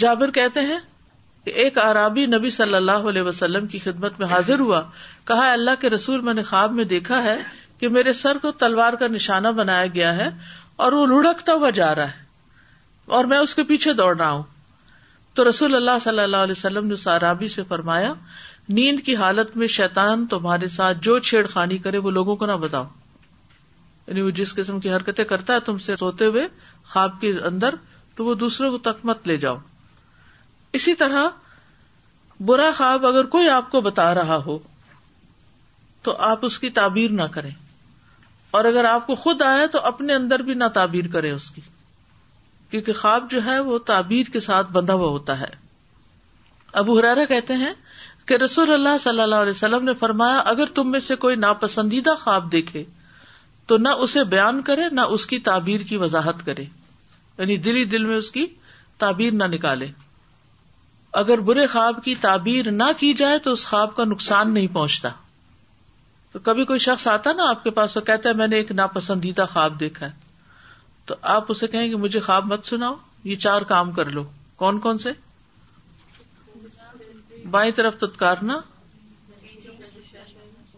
جابر 0.04 0.30
کہتے 0.38 0.60
ہیں 0.70 0.78
کہ 1.44 1.50
ایک 1.64 1.78
عرابی 1.84 2.24
نبی 2.34 2.50
صلی 2.56 2.74
اللہ 2.74 3.08
علیہ 3.12 3.22
وسلم 3.28 3.66
کی 3.74 3.78
خدمت 3.86 4.18
میں 4.20 4.26
حاضر 4.32 4.58
ہوا 4.66 4.80
کہا 5.30 5.50
اللہ 5.52 5.80
کے 5.80 5.90
رسول 5.96 6.20
میں 6.28 6.34
نے 6.34 6.42
خواب 6.50 6.72
میں 6.80 6.84
دیکھا 6.94 7.22
ہے 7.24 7.36
کہ 7.78 7.88
میرے 7.98 8.12
سر 8.22 8.38
کو 8.42 8.50
تلوار 8.64 8.92
کا 8.98 9.06
نشانہ 9.16 9.48
بنایا 9.60 9.86
گیا 9.94 10.16
ہے 10.16 10.28
اور 10.84 10.92
وہ 10.92 11.06
لڑکتا 11.06 11.52
ہوا 11.54 11.70
جا 11.78 11.94
رہا 11.94 12.10
ہے 12.10 12.20
اور 13.16 13.24
میں 13.30 13.38
اس 13.38 13.54
کے 13.54 13.62
پیچھے 13.68 13.92
دوڑ 13.92 14.16
رہا 14.18 14.30
ہوں 14.30 14.42
تو 15.34 15.48
رسول 15.48 15.74
اللہ 15.74 15.98
صلی 16.02 16.20
اللہ 16.20 16.42
علیہ 16.46 16.54
وسلم 16.56 16.86
نے 16.86 16.96
سارابی 17.02 17.48
سے 17.48 17.62
فرمایا 17.68 18.12
نیند 18.76 19.00
کی 19.06 19.14
حالت 19.16 19.56
میں 19.56 19.66
شیتان 19.76 20.26
تمہارے 20.30 20.68
ساتھ 20.74 20.98
جو 21.02 21.18
چھیڑ 21.28 21.46
خانی 21.52 21.78
کرے 21.86 21.98
وہ 22.06 22.10
لوگوں 22.18 22.36
کو 22.42 22.46
نہ 22.46 22.52
بتاؤ 22.64 22.84
یعنی 24.06 24.20
وہ 24.22 24.30
جس 24.40 24.54
قسم 24.54 24.78
کی 24.80 24.90
حرکتیں 24.92 25.24
کرتا 25.24 25.54
ہے 25.54 25.60
تم 25.64 25.78
سے 25.86 25.96
سوتے 25.98 26.26
ہوئے 26.26 26.46
خواب 26.92 27.20
کے 27.20 27.32
اندر 27.48 27.74
تو 28.16 28.24
وہ 28.24 28.34
دوسروں 28.44 28.70
کو 28.70 28.78
تک 28.90 29.04
مت 29.06 29.26
لے 29.28 29.36
جاؤ 29.44 29.56
اسی 30.78 30.94
طرح 31.04 31.28
برا 32.48 32.70
خواب 32.76 33.06
اگر 33.06 33.26
کوئی 33.34 33.48
آپ 33.48 33.70
کو 33.70 33.80
بتا 33.80 34.12
رہا 34.14 34.36
ہو 34.46 34.58
تو 36.06 36.16
آپ 36.30 36.44
اس 36.44 36.58
کی 36.58 36.70
تعبیر 36.78 37.10
نہ 37.10 37.22
کریں 37.32 37.50
اور 38.58 38.64
اگر 38.68 38.84
آپ 38.84 39.06
کو 39.06 39.14
خود 39.20 39.42
آیا 39.42 39.66
تو 39.72 39.80
اپنے 39.90 40.14
اندر 40.14 40.42
بھی 40.48 40.54
نہ 40.54 40.64
تعبیر 40.72 41.06
کرے 41.12 41.30
اس 41.32 41.50
کی 41.50 41.60
کیونکہ 42.70 42.92
خواب 42.98 43.30
جو 43.30 43.44
ہے 43.44 43.58
وہ 43.68 43.78
تعبیر 43.90 44.30
کے 44.32 44.40
ساتھ 44.46 44.70
بندھا 44.72 44.94
ہوا 44.94 45.08
ہوتا 45.10 45.38
ہے 45.40 45.48
ابو 46.82 46.98
حرارا 46.98 47.24
کہتے 47.30 47.54
ہیں 47.62 47.72
کہ 48.28 48.34
رسول 48.42 48.72
اللہ 48.72 48.98
صلی 49.04 49.20
اللہ 49.20 49.40
علیہ 49.46 49.50
وسلم 49.56 49.84
نے 49.84 49.94
فرمایا 50.00 50.36
اگر 50.52 50.72
تم 50.80 50.90
میں 50.90 51.00
سے 51.06 51.16
کوئی 51.24 51.36
ناپسندیدہ 51.46 52.14
خواب 52.24 52.52
دیکھے 52.52 52.84
تو 53.70 53.76
نہ 53.86 53.88
اسے 54.04 54.24
بیان 54.36 54.60
کرے 54.68 54.88
نہ 55.00 55.08
اس 55.16 55.26
کی 55.32 55.38
تعبیر 55.48 55.80
کی 55.88 55.96
وضاحت 56.04 56.44
کرے 56.46 56.62
یعنی 56.62 57.56
دل 57.68 57.76
ہی 57.76 57.84
دل 57.96 58.04
میں 58.04 58.16
اس 58.16 58.30
کی 58.36 58.46
تعبیر 59.04 59.32
نہ 59.42 59.52
نکالے 59.56 59.86
اگر 61.24 61.40
برے 61.50 61.66
خواب 61.72 62.04
کی 62.04 62.14
تعبیر 62.28 62.70
نہ 62.82 62.90
کی 62.98 63.12
جائے 63.24 63.38
تو 63.48 63.52
اس 63.58 63.66
خواب 63.68 63.96
کا 63.96 64.04
نقصان 64.12 64.52
نہیں 64.54 64.66
پہنچتا 64.74 65.08
تو 66.32 66.38
کبھی 66.42 66.64
کوئی 66.64 66.78
شخص 66.78 67.06
آتا 67.08 67.32
نا 67.36 67.48
آپ 67.50 67.62
کے 67.64 67.70
پاس 67.78 67.94
تو 67.94 68.00
کہتا 68.00 68.28
ہے 68.28 68.34
میں 68.34 68.46
نے 68.48 68.56
ایک 68.56 68.70
ناپسندیدہ 68.72 69.44
خواب 69.52 69.78
دیکھا 69.80 70.06
ہے 70.06 70.10
تو 71.06 71.14
آپ 71.36 71.44
اسے 71.52 71.66
کہیں 71.68 71.88
کہ 71.88 71.96
مجھے 72.04 72.20
خواب 72.20 72.46
مت 72.52 72.64
سناؤ 72.66 72.94
یہ 73.30 73.36
چار 73.46 73.62
کام 73.72 73.90
کر 73.98 74.10
لو 74.10 74.22
کون 74.62 74.78
کون 74.80 74.98
سے 74.98 75.10
بائیں 77.50 77.70
طرف 77.76 77.96
تتکارنا 78.00 78.58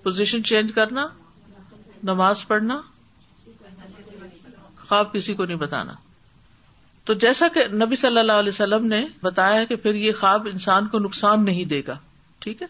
پوزیشن 0.02 0.42
چینج 0.44 0.72
کرنا 0.74 1.06
نماز 2.12 2.46
پڑھنا 2.48 2.80
خواب 4.88 5.12
کسی 5.12 5.34
کو 5.34 5.44
نہیں 5.44 5.56
بتانا 5.58 5.92
تو 7.04 7.14
جیسا 7.22 7.46
کہ 7.54 7.64
نبی 7.84 7.96
صلی 7.96 8.18
اللہ 8.18 8.38
علیہ 8.42 8.48
وسلم 8.54 8.86
نے 8.86 9.04
بتایا 9.22 9.64
کہ 9.68 9.76
پھر 9.76 9.94
یہ 9.94 10.12
خواب 10.20 10.48
انسان 10.52 10.86
کو 10.88 10.98
نقصان 11.06 11.44
نہیں 11.44 11.64
دے 11.74 11.80
گا 11.86 11.96
ٹھیک 12.40 12.62
ہے 12.62 12.66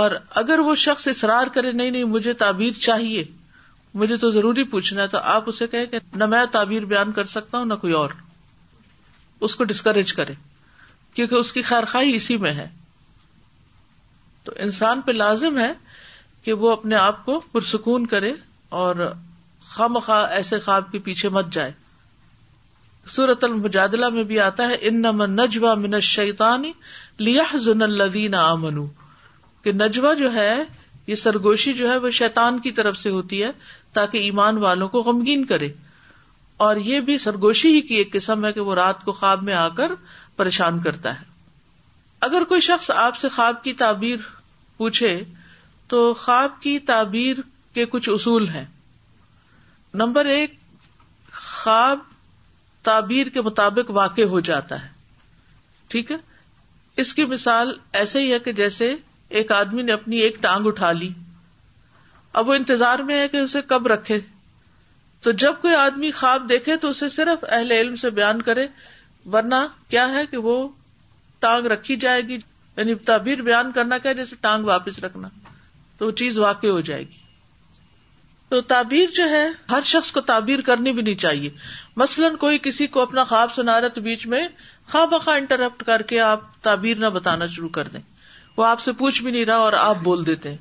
اور 0.00 0.10
اگر 0.40 0.58
وہ 0.66 0.74
شخص 0.82 1.06
اصرار 1.08 1.46
کرے 1.54 1.70
نہیں 1.72 1.90
نہیں 1.90 2.04
مجھے 2.12 2.32
تعبیر 2.42 2.78
چاہیے 2.82 3.24
مجھے 4.02 4.16
تو 4.20 4.30
ضروری 4.36 4.62
پوچھنا 4.74 5.02
ہے 5.02 5.06
تو 5.14 5.18
آپ 5.32 5.48
اسے 5.48 5.66
کہیں 5.72 5.86
کہ 5.86 5.98
نہ 6.22 6.26
میں 6.34 6.44
تعبیر 6.52 6.84
بیان 6.92 7.10
کر 7.18 7.24
سکتا 7.32 7.58
ہوں 7.58 7.64
نہ 7.64 7.74
کوئی 7.82 7.92
اور 7.94 8.10
اس 9.48 9.56
کو 9.56 9.64
ڈسکریج 9.72 10.12
کرے 10.20 10.32
کیونکہ 11.14 11.34
اس 11.34 11.52
کی 11.52 11.62
خیر 11.72 11.84
خائی 11.94 12.14
اسی 12.14 12.36
میں 12.44 12.52
ہے 12.60 12.68
تو 14.44 14.52
انسان 14.68 15.00
پہ 15.06 15.12
لازم 15.18 15.58
ہے 15.58 15.70
کہ 16.44 16.52
وہ 16.64 16.70
اپنے 16.76 16.96
آپ 17.02 17.24
کو 17.24 17.38
پرسکون 17.52 18.06
کرے 18.14 18.32
اور 18.84 19.06
خم 19.74 19.98
خواہ 20.06 20.24
ایسے 20.38 20.58
خواب 20.64 20.90
کے 20.92 20.98
پیچھے 21.10 21.28
مت 21.38 21.52
جائے 21.58 21.72
سورت 23.16 23.44
المجادلہ 23.52 24.08
میں 24.16 24.24
بھی 24.32 24.40
آتا 24.48 24.68
ہے 24.70 24.76
ان 24.94 25.02
نجوا 25.36 25.74
من 25.84 26.00
شیتانی 26.10 26.72
لیا 27.28 27.42
زن 27.68 27.82
الدین 27.90 28.34
آ 28.42 28.52
کہ 29.64 29.72
نجوا 29.72 30.12
جو 30.18 30.32
ہے 30.34 30.54
یہ 31.06 31.14
سرگوشی 31.24 31.72
جو 31.80 31.90
ہے 31.90 31.96
وہ 32.04 32.10
شیتان 32.20 32.58
کی 32.60 32.70
طرف 32.72 32.96
سے 32.96 33.10
ہوتی 33.10 33.42
ہے 33.42 33.50
تاکہ 33.94 34.18
ایمان 34.26 34.56
والوں 34.64 34.88
کو 34.88 35.02
غمگین 35.08 35.44
کرے 35.44 35.68
اور 36.66 36.76
یہ 36.90 37.00
بھی 37.06 37.16
سرگوشی 37.18 37.74
ہی 37.74 37.80
کی 37.86 37.94
ایک 37.96 38.12
قسم 38.12 38.44
ہے 38.46 38.52
کہ 38.52 38.60
وہ 38.68 38.74
رات 38.74 39.04
کو 39.04 39.12
خواب 39.20 39.42
میں 39.42 39.54
آ 39.60 39.68
کر 39.76 39.92
پریشان 40.36 40.80
کرتا 40.80 41.14
ہے 41.20 41.30
اگر 42.26 42.44
کوئی 42.52 42.60
شخص 42.66 42.90
آپ 43.04 43.16
سے 43.16 43.28
خواب 43.36 43.62
کی 43.62 43.72
تعبیر 43.82 44.16
پوچھے 44.76 45.18
تو 45.88 46.02
خواب 46.18 46.60
کی 46.62 46.78
تعبیر 46.92 47.40
کے 47.74 47.84
کچھ 47.94 48.08
اصول 48.10 48.48
ہیں 48.48 48.64
نمبر 50.02 50.24
ایک 50.34 50.56
خواب 51.42 51.98
تعبیر 52.90 53.28
کے 53.34 53.40
مطابق 53.48 53.90
واقع 53.98 54.22
ہو 54.34 54.40
جاتا 54.50 54.82
ہے 54.82 54.88
ٹھیک 55.88 56.10
ہے 56.12 56.16
اس 57.02 57.12
کی 57.14 57.24
مثال 57.34 57.72
ایسے 58.00 58.20
ہی 58.20 58.32
ہے 58.32 58.38
کہ 58.46 58.52
جیسے 58.60 58.94
ایک 59.40 59.52
آدمی 59.52 59.82
نے 59.82 59.92
اپنی 59.92 60.16
ایک 60.22 60.36
ٹانگ 60.40 60.66
اٹھا 60.66 60.90
لی 60.92 61.08
اب 62.40 62.48
وہ 62.48 62.54
انتظار 62.54 62.98
میں 63.10 63.18
ہے 63.18 63.28
کہ 63.32 63.36
اسے 63.36 63.60
کب 63.66 63.86
رکھے 63.92 64.18
تو 65.24 65.30
جب 65.42 65.54
کوئی 65.62 65.74
آدمی 65.74 66.10
خواب 66.20 66.48
دیکھے 66.48 66.76
تو 66.84 66.88
اسے 66.88 67.08
صرف 67.16 67.44
اہل 67.48 67.70
علم 67.76 67.94
سے 68.02 68.10
بیان 68.20 68.42
کرے 68.48 68.66
ورنہ 69.32 69.60
کیا 69.90 70.08
ہے 70.14 70.26
کہ 70.30 70.36
وہ 70.48 70.56
ٹانگ 71.46 71.66
رکھی 71.72 71.96
جائے 72.04 72.22
گی 72.28 72.36
یعنی 72.76 72.94
تعبیر 73.10 73.42
بیان 73.48 73.72
کرنا 73.72 73.98
کیا 74.06 74.12
جیسے 74.20 74.36
ٹانگ 74.40 74.64
واپس 74.64 75.02
رکھنا 75.04 75.28
تو 75.98 76.06
وہ 76.06 76.10
چیز 76.22 76.38
واقع 76.44 76.66
ہو 76.76 76.80
جائے 76.90 77.02
گی 77.08 77.20
تو 78.48 78.60
تعبیر 78.76 79.08
جو 79.16 79.28
ہے 79.30 79.44
ہر 79.70 79.82
شخص 79.94 80.10
کو 80.12 80.20
تعبیر 80.34 80.60
کرنی 80.70 80.92
بھی 80.92 81.02
نہیں 81.02 81.20
چاہیے 81.26 81.50
مثلاً 82.04 82.36
کوئی 82.44 82.58
کسی 82.62 82.86
کو 82.96 83.02
اپنا 83.02 83.24
خواب 83.32 83.54
سنا 83.54 83.80
رہا 83.80 83.96
تو 83.96 84.00
بیچ 84.08 84.26
میں 84.34 84.46
خواب 84.92 85.14
خواہ 85.24 85.36
انٹرپٹ 85.36 85.82
کر 85.86 86.02
کے 86.10 86.20
آپ 86.30 86.40
تعبیر 86.64 86.98
نہ 87.04 87.06
بتانا 87.20 87.46
شروع 87.54 87.68
کر 87.78 87.88
دیں 87.94 88.00
وہ 88.56 88.64
آپ 88.66 88.80
سے 88.80 88.92
پوچھ 88.98 89.22
بھی 89.22 89.30
نہیں 89.30 89.44
رہا 89.44 89.56
اور 89.66 89.72
آپ 89.72 89.96
بول 90.04 90.24
دیتے 90.26 90.50
ہیں 90.50 90.56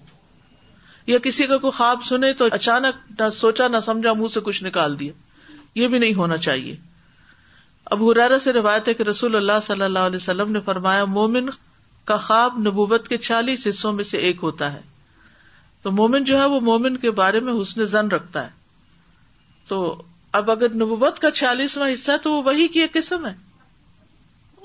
یا 1.07 1.17
کسی 1.23 1.45
کا 1.47 1.57
کوئی 1.57 1.71
خواب 1.77 2.03
سنے 2.05 2.31
تو 2.41 2.45
اچانک 2.51 3.11
نہ 3.21 3.29
سوچا 3.33 3.67
نہ 3.67 3.77
سمجھا 3.85 4.13
منہ 4.19 4.27
سے 4.33 4.39
کچھ 4.43 4.63
نکال 4.63 4.99
دیا 4.99 5.13
یہ 5.79 5.87
بھی 5.87 5.99
نہیں 5.99 6.13
ہونا 6.13 6.37
چاہیے 6.45 6.75
اب 7.95 8.03
حرارا 8.03 8.37
سے 8.39 8.53
روایت 8.53 8.87
ہے 8.87 8.93
کہ 8.93 9.03
رسول 9.03 9.35
اللہ 9.35 9.59
صلی 9.63 9.83
اللہ 9.83 10.05
علیہ 10.09 10.15
وسلم 10.21 10.51
نے 10.51 10.59
فرمایا 10.65 11.05
مومن 11.17 11.49
کا 12.05 12.17
خواب 12.27 12.57
نبوت 12.67 13.07
کے 13.07 13.17
چالیس 13.17 13.67
حصوں 13.69 13.93
میں 13.93 14.03
سے 14.03 14.17
ایک 14.27 14.39
ہوتا 14.43 14.71
ہے 14.73 14.81
تو 15.83 15.91
مومن 15.99 16.23
جو 16.23 16.37
ہے 16.39 16.45
وہ 16.45 16.59
مومن 16.69 16.97
کے 17.03 17.11
بارے 17.19 17.39
میں 17.47 17.61
حسن 17.61 17.85
زن 17.95 18.07
رکھتا 18.11 18.43
ہے 18.43 18.49
تو 19.67 19.81
اب 20.39 20.51
اگر 20.51 20.73
نبوت 20.81 21.19
کا 21.19 21.31
چھیالیسواں 21.39 21.89
حصہ 21.93 22.11
ہے 22.11 22.17
تو 22.23 22.31
وہی 22.43 22.67
کی 22.75 22.79
ایک 22.81 22.93
قسم 22.93 23.25
ہے 23.25 23.33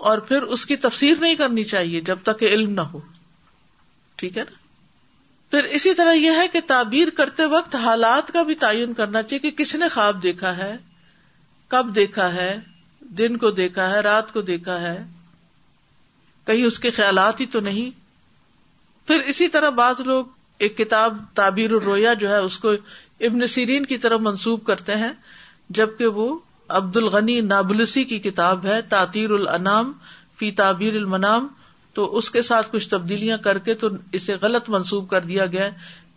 اور 0.08 0.18
پھر 0.28 0.42
اس 0.56 0.64
کی 0.66 0.76
تفسیر 0.86 1.14
نہیں 1.20 1.34
کرنی 1.36 1.64
چاہیے 1.74 2.00
جب 2.08 2.18
تک 2.24 2.38
کہ 2.40 2.48
علم 2.54 2.72
نہ 2.74 2.80
ہو 2.92 3.00
ٹھیک 4.20 4.36
ہے 4.38 4.42
نا 4.50 4.64
پھر 5.50 5.64
اسی 5.78 5.92
طرح 5.94 6.12
یہ 6.14 6.36
ہے 6.40 6.46
کہ 6.52 6.60
تعبیر 6.66 7.10
کرتے 7.16 7.44
وقت 7.56 7.74
حالات 7.82 8.32
کا 8.32 8.42
بھی 8.50 8.54
تعین 8.62 8.94
کرنا 9.00 9.22
چاہیے 9.22 9.50
کہ 9.50 9.56
کس 9.62 9.74
نے 9.82 9.88
خواب 9.94 10.22
دیکھا 10.22 10.56
ہے 10.56 10.76
کب 11.74 11.94
دیکھا 11.94 12.32
ہے 12.34 12.48
دن 13.18 13.36
کو 13.44 13.50
دیکھا 13.60 13.88
ہے 13.92 14.00
رات 14.06 14.32
کو 14.32 14.40
دیکھا 14.50 14.80
ہے 14.80 14.96
کہیں 16.46 16.64
اس 16.64 16.78
کے 16.78 16.90
خیالات 16.96 17.40
ہی 17.40 17.46
تو 17.52 17.60
نہیں 17.68 17.90
پھر 19.06 19.20
اسی 19.32 19.48
طرح 19.56 19.70
بعض 19.82 20.00
لوگ 20.10 20.24
ایک 20.64 20.76
کتاب 20.78 21.16
تعبیر 21.38 21.72
الرویا 21.78 22.12
جو 22.20 22.28
ہے 22.32 22.38
اس 22.44 22.58
کو 22.58 22.72
ابن 23.28 23.46
سیرین 23.54 23.86
کی 23.92 23.98
طرف 24.04 24.20
منسوب 24.28 24.64
کرتے 24.66 24.94
ہیں 25.02 25.12
جبکہ 25.78 26.18
وہ 26.20 26.28
عبد 26.78 26.96
الغنی 26.96 27.40
نابلسی 27.52 28.04
کی 28.12 28.18
کتاب 28.28 28.66
ہے 28.66 28.80
تعطیر 28.94 29.30
الانام 29.40 29.92
فی 30.38 30.50
تعبیر 30.60 30.94
المنام 31.02 31.46
تو 31.96 32.06
اس 32.18 32.28
کے 32.30 32.40
ساتھ 32.46 32.66
کچھ 32.72 32.88
تبدیلیاں 32.94 33.36
کر 33.44 33.58
کے 33.66 33.74
تو 33.82 33.88
اسے 34.18 34.34
غلط 34.40 34.68
منسوب 34.70 35.08
کر 35.10 35.20
دیا 35.30 35.44
گیا 35.52 35.68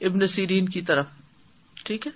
ابن 0.09 0.25
سیرین 0.33 0.65
کی 0.73 0.81
طرف 0.89 1.11
ٹھیک 1.89 2.07
ہے 2.07 2.11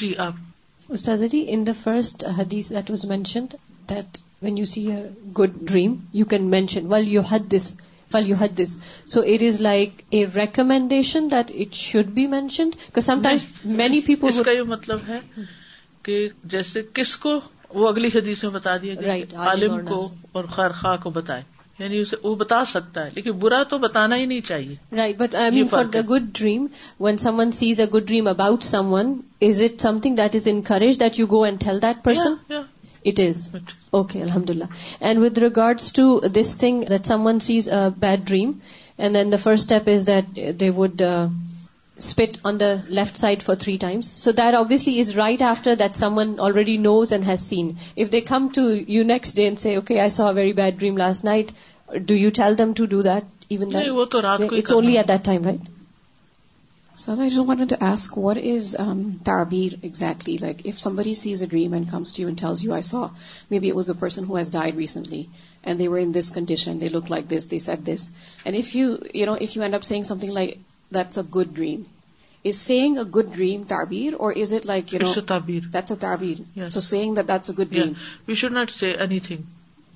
جی 0.00 0.12
آپ 0.24 0.96
جی 1.34 1.44
ان 1.56 1.66
دا 1.66 1.72
فرسٹ 1.82 2.24
حدیث 2.38 2.70
that 2.76 2.90
was 2.90 3.04
mentioned 3.12 3.54
that 3.90 4.16
when 4.42 4.58
you 4.58 4.64
see 4.72 4.86
a 4.92 5.02
good 5.38 5.58
dream 5.70 5.94
you 6.20 6.24
can 6.32 6.48
mention 6.56 6.86
well 6.92 7.12
you 7.12 7.22
had 7.32 7.50
this 7.56 7.72
well 8.14 8.28
you 8.30 8.36
had 8.40 8.58
this 8.62 8.76
so 9.12 9.22
it 9.34 9.42
is 9.48 9.60
like 9.70 10.02
a 10.10 10.24
recommendation 10.34 11.30
that 11.36 11.50
it 11.60 11.74
should 11.84 12.14
be 12.20 12.26
mentioned 12.40 12.98
many 13.82 14.00
people 14.06 14.28
اس 14.28 14.40
کا 14.44 14.50
یہ 14.58 14.62
مطلب 14.76 15.08
ہے 15.08 15.20
کہ 16.08 16.22
جیسے 16.56 16.82
کس 17.00 17.16
کو 17.26 17.38
وہ 17.74 17.88
اگلی 17.88 18.08
حدیث 18.18 18.42
میں 18.44 18.52
بتا 18.58 18.76
دیا 18.82 18.94
گیا 19.04 19.24
عالم 19.50 19.84
کو 19.88 20.06
اور 20.38 20.44
خرخواہ 20.56 20.96
کو 21.02 21.10
بتائے 21.10 21.42
یعنی 21.78 21.98
اسے 22.00 22.16
وہ 22.22 22.34
بتا 22.40 22.64
سکتا 22.72 23.04
ہے 23.04 23.10
لیکن 23.14 23.30
برا 23.44 23.62
تو 23.70 23.78
بتانا 23.84 24.16
ہی 24.16 24.26
نہیں 24.32 24.40
چاہیے 24.48 24.74
right 24.96 25.16
but 25.18 25.34
I 25.44 25.50
mean 25.54 25.68
for 25.70 25.84
the 25.94 26.00
good 26.10 26.28
dream 26.38 26.66
when 27.00 27.16
someone 27.38 27.50
sees 27.60 27.80
a 27.80 27.86
good 27.94 28.06
dream 28.08 28.26
about 28.34 28.62
someone 28.92 29.12
is 29.48 29.62
it 29.64 29.80
something 30.02 30.16
that 30.20 30.34
is 30.40 30.48
encourage 30.50 31.00
that 31.00 31.18
you 31.20 31.26
go 31.30 31.42
and 31.44 31.60
tell 31.60 31.82
that 31.82 32.04
person 32.04 32.54
it 33.10 33.20
is 33.26 33.48
okay 33.98 34.22
الحمد 34.22 34.50
للہ 34.50 34.64
and 35.00 35.18
with 35.22 35.38
regards 35.46 35.92
to 35.92 36.06
this 36.40 36.56
thing 36.58 36.84
that 36.90 37.06
someone 37.26 37.38
sees 37.48 37.68
a 37.78 37.86
bad 38.06 38.26
dream 38.28 38.52
and 38.98 39.14
then 39.16 39.32
the 39.32 39.36
first 39.42 39.72
step 39.72 39.88
is 39.94 40.06
that 40.08 40.38
they 40.60 40.70
would 40.76 41.02
spit 41.98 42.38
on 42.44 42.58
the 42.58 42.84
left 42.88 43.16
side 43.16 43.42
for 43.42 43.56
3 43.56 43.76
times. 43.78 44.10
So 44.10 44.32
that 44.32 44.54
obviously 44.54 44.98
is 44.98 45.16
right 45.16 45.40
after 45.40 45.74
that 45.76 45.96
someone 45.96 46.38
already 46.38 46.78
knows 46.78 47.12
and 47.12 47.24
has 47.24 47.46
seen. 47.46 47.78
If 47.96 48.10
they 48.10 48.20
come 48.20 48.50
to 48.52 48.64
you 48.96 49.04
next 49.04 49.32
day 49.32 49.46
and 49.46 49.58
say, 49.58 49.78
okay, 49.78 50.00
I 50.00 50.08
saw 50.08 50.30
a 50.30 50.34
very 50.34 50.52
bad 50.52 50.78
dream 50.78 50.96
last 50.96 51.24
night, 51.24 51.52
do 52.04 52.14
you 52.14 52.30
tell 52.30 52.54
them 52.54 52.74
to 52.74 52.86
do 52.86 53.02
that? 53.02 53.24
Even 53.48 53.68
that, 53.70 54.50
it's 54.52 54.70
only 54.70 54.98
at 54.98 55.08
that 55.08 55.22
time, 55.22 55.42
right? 55.42 55.60
So 56.96 57.12
I 57.12 57.28
just 57.28 57.46
wanted 57.46 57.70
to 57.70 57.82
ask, 57.82 58.16
what 58.16 58.36
is 58.36 58.76
um, 58.78 59.20
ta'bir 59.22 59.72
exactly? 59.82 60.38
Like, 60.38 60.64
if 60.64 60.78
somebody 60.78 61.14
sees 61.14 61.42
a 61.42 61.46
dream 61.46 61.72
and 61.74 61.90
comes 61.90 62.12
to 62.12 62.22
you 62.22 62.28
and 62.28 62.38
tells 62.38 62.62
you, 62.62 62.72
I 62.72 62.80
saw, 62.80 63.10
maybe 63.50 63.68
it 63.68 63.76
was 63.76 63.88
a 63.88 63.96
person 63.96 64.24
who 64.24 64.36
has 64.36 64.50
died 64.50 64.76
recently, 64.76 65.28
and 65.64 65.78
they 65.78 65.88
were 65.88 65.98
in 65.98 66.12
this 66.12 66.30
condition, 66.30 66.78
they 66.78 66.88
looked 66.88 67.10
like 67.10 67.26
this, 67.28 67.46
they 67.46 67.58
said 67.58 67.84
this. 67.84 68.10
And 68.44 68.54
if 68.54 68.76
you 68.76 69.00
end 69.12 69.74
up 69.74 69.84
saying 69.84 70.04
something 70.04 70.30
like, 70.30 70.58
that's 70.94 71.18
a 71.18 71.24
good 71.34 71.54
dream 71.56 71.80
is 72.48 72.56
saying 72.56 72.96
a 72.98 73.02
good 73.14 73.34
dream 73.34 73.62
تعبیر 73.68 74.14
or 74.24 74.32
is 74.40 74.52
it 74.54 74.66
like 74.66 74.92
you 74.94 75.00
know 75.02 75.20
تعبیر 75.28 75.66
that's 75.74 75.90
a 75.92 75.96
تعبیر 76.00 76.68
so 76.74 76.80
saying 76.88 77.14
that 77.14 77.28
that's 77.28 77.50
a 77.50 77.56
good 77.62 77.70
dream 77.72 77.92
we 78.26 78.34
should 78.40 78.52
not 78.52 78.70
say 78.80 78.90
anything 79.28 79.40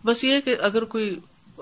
بس 0.06 0.24
یہ 0.24 0.40
کہ 0.44 0.56
اگر 0.68 0.84
کوئی 0.94 1.14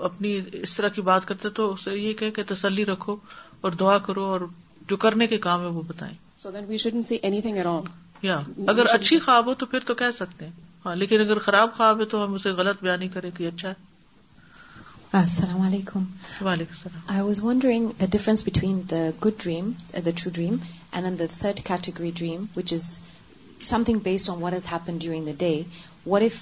اپنی 0.09 0.37
اس 0.63 0.75
طرح 0.77 0.87
کی 0.95 1.01
بات 1.11 1.25
کرتے 1.27 1.49
تو 1.59 1.71
اسے 1.73 1.95
یہ 1.97 2.13
کہے 2.19 2.31
کہ 2.31 2.43
تسلی 2.47 2.85
رکھو 2.85 3.15
اور 3.61 3.71
دعا 3.81 3.97
کرو 4.07 4.23
اور 4.31 4.41
جو 4.89 4.97
کرنے 5.03 5.27
کے 5.27 5.37
کام 5.47 5.61
ہے 5.61 5.69
وہ 5.77 5.81
بتائیں 5.87 6.13
so 6.41 6.51
that 6.51 6.69
we 6.69 6.77
shouldn't 6.83 7.01
see 7.11 7.15
anything 7.41 7.57
around 7.59 8.25
یا 8.25 8.39
اگر 8.73 8.85
اچھی 8.93 9.19
خواب 9.19 9.45
ہو 9.47 9.53
تو 9.61 9.65
پھر 9.71 9.79
تو 9.87 9.93
کہہ 9.95 10.11
سکتے 10.13 10.45
ہیں 10.45 10.51
ہاں، 10.85 10.95
لیکن 10.95 11.19
اگر 11.21 11.39
خراب 11.47 11.73
خواب 11.77 11.99
ہے 11.99 12.05
تو 12.11 12.23
ہم 12.23 12.33
اسے 12.33 12.49
غلط 12.61 12.83
بیان 12.83 12.99
نہیں 12.99 13.09
کریں 13.13 13.29
کہ 13.37 13.47
اچھا 13.47 13.69
ہے 13.69 13.85
السلام 15.17 15.61
علیکم 15.65 16.03
I 16.47 17.21
was 17.21 17.39
wondering 17.43 17.89
difference 18.11 18.43
between 18.47 18.81
the 18.89 18.97
good 19.25 19.39
dream 19.43 19.71
true 20.05 20.29
dream 20.33 20.55
the 21.19 21.25
third 21.37 21.59
category 21.67 22.11
dream 22.17 22.43
which 22.55 22.73
is 22.73 22.85
something 23.85 23.99
based 24.03 24.29
on 24.29 24.41
what 24.43 24.53
is 24.53 24.67
happen 24.71 24.97
during 25.01 25.25
the 25.27 25.31
day 25.39 25.53
what 26.05 26.21
if 26.21 26.37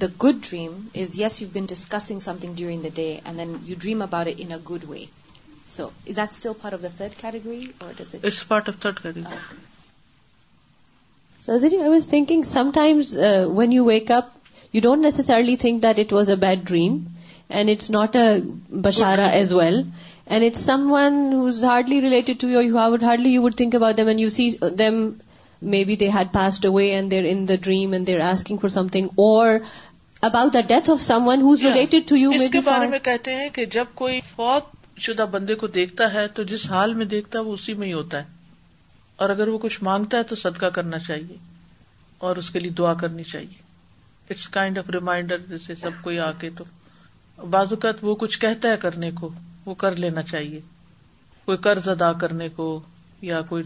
the 0.00 0.06
good 0.24 0.42
dream 0.48 0.72
is 1.04 1.18
yes 1.20 1.40
you 1.42 1.48
been 1.52 1.66
discussing 1.68 2.28
thing 2.40 2.54
during 2.56 2.88
day 2.94 3.06
and 3.24 3.38
then 3.38 3.56
you 3.68 3.76
dream 3.80 4.02
about 4.02 4.58
good 4.70 4.84
way 4.88 5.04
third 6.40 7.46
when 13.56 13.72
you 13.72 13.84
wake 13.84 14.10
up 14.10 14.36
don't 14.82 15.02
necessarily 15.04 15.56
think 15.56 15.84
it 15.98 16.12
was 16.12 16.30
a 16.30 16.36
bad 16.48 16.66
dream 16.68 16.98
and 17.56 17.70
it's 17.70 17.90
not 17.90 18.16
a 18.16 18.22
بشارا 18.86 19.26
as 19.36 19.52
well 19.54 19.74
and 20.26 20.44
it's 20.44 20.60
someone 20.92 21.14
who's 21.32 21.62
hardly 21.64 22.00
related 22.00 22.40
to 22.40 22.48
your 22.48 22.64
you 22.64 22.76
how 22.78 22.94
hardly 23.02 23.30
you 23.34 23.42
would 23.42 23.54
think 23.56 23.74
about 23.74 23.96
them 23.98 24.06
and 24.08 24.20
you 24.20 24.28
see 24.30 24.48
them 24.78 24.94
maybe 25.84 25.96
they 26.00 26.08
had 26.16 26.32
passed 26.32 26.66
away 26.66 26.90
and 26.94 27.10
they're 27.10 27.24
in 27.30 27.46
the 27.48 27.54
dream 27.62 27.92
and 27.92 28.06
they're 28.06 28.20
asking 28.30 28.58
for 28.62 28.68
something 28.96 29.18
or 29.26 29.52
about 30.28 30.52
the 30.54 30.60
death 30.68 30.90
of 30.90 31.00
someone 31.28 31.40
who's 31.42 31.64
related 31.64 32.08
to 32.08 32.16
you 32.16 32.30
میرے 32.38 32.60
بارے 32.64 32.86
میں 32.88 32.98
کہتے 33.02 33.34
ہیں 33.34 33.48
کہ 33.52 33.64
جب 33.78 33.84
کوئی 34.02 34.20
فوت 34.34 35.00
شدہ 35.06 35.22
بندے 35.30 35.54
کو 35.54 35.66
دیکھتا 35.78 36.12
ہے 36.14 36.26
تو 36.34 36.42
جس 36.52 36.70
حال 36.70 36.94
میں 36.94 37.06
دیکھتا 37.14 37.38
ہے 37.38 37.44
وہ 37.44 37.52
اسی 37.54 37.74
میں 37.80 37.86
ہی 37.88 37.92
ہوتا 37.92 38.18
ہے 38.20 38.24
اور 39.22 39.28
اگر 39.30 39.48
وہ 39.48 39.58
کچھ 39.62 39.82
مانگتا 39.84 40.18
ہے 40.18 40.22
تو 40.22 40.34
صدقہ 40.36 40.66
کرنا 40.78 40.98
چاہیے 41.06 41.36
اور 42.26 42.36
اس 42.36 42.50
کے 42.50 42.58
لیے 42.60 42.70
دعا 42.78 42.94
کرنی 43.02 43.22
چاہیے 43.32 43.66
اٹس 44.30 44.48
کائنڈ 44.56 44.78
آف 44.78 44.90
ریمائنڈر 44.94 45.38
جیسے 45.48 45.74
سب 45.80 46.02
کوئی 46.02 46.18
آ 46.20 46.30
کے 46.40 46.50
تو 46.58 46.64
بعض 47.50 47.72
اوقات 47.72 47.96
وہ 48.02 48.14
کچھ 48.18 48.38
کہتا 48.40 48.68
ہے 48.70 48.76
کرنے 48.80 49.10
کو 49.20 49.28
وہ 49.66 49.74
کر 49.82 49.96
لینا 49.96 50.22
چاہیے 50.22 50.60
کوئی 51.44 51.58
قرض 51.66 51.88
ادا 51.88 52.12
کرنے 52.20 52.48
کو 52.56 52.64
یا 53.22 53.40
کوئی 53.48 53.62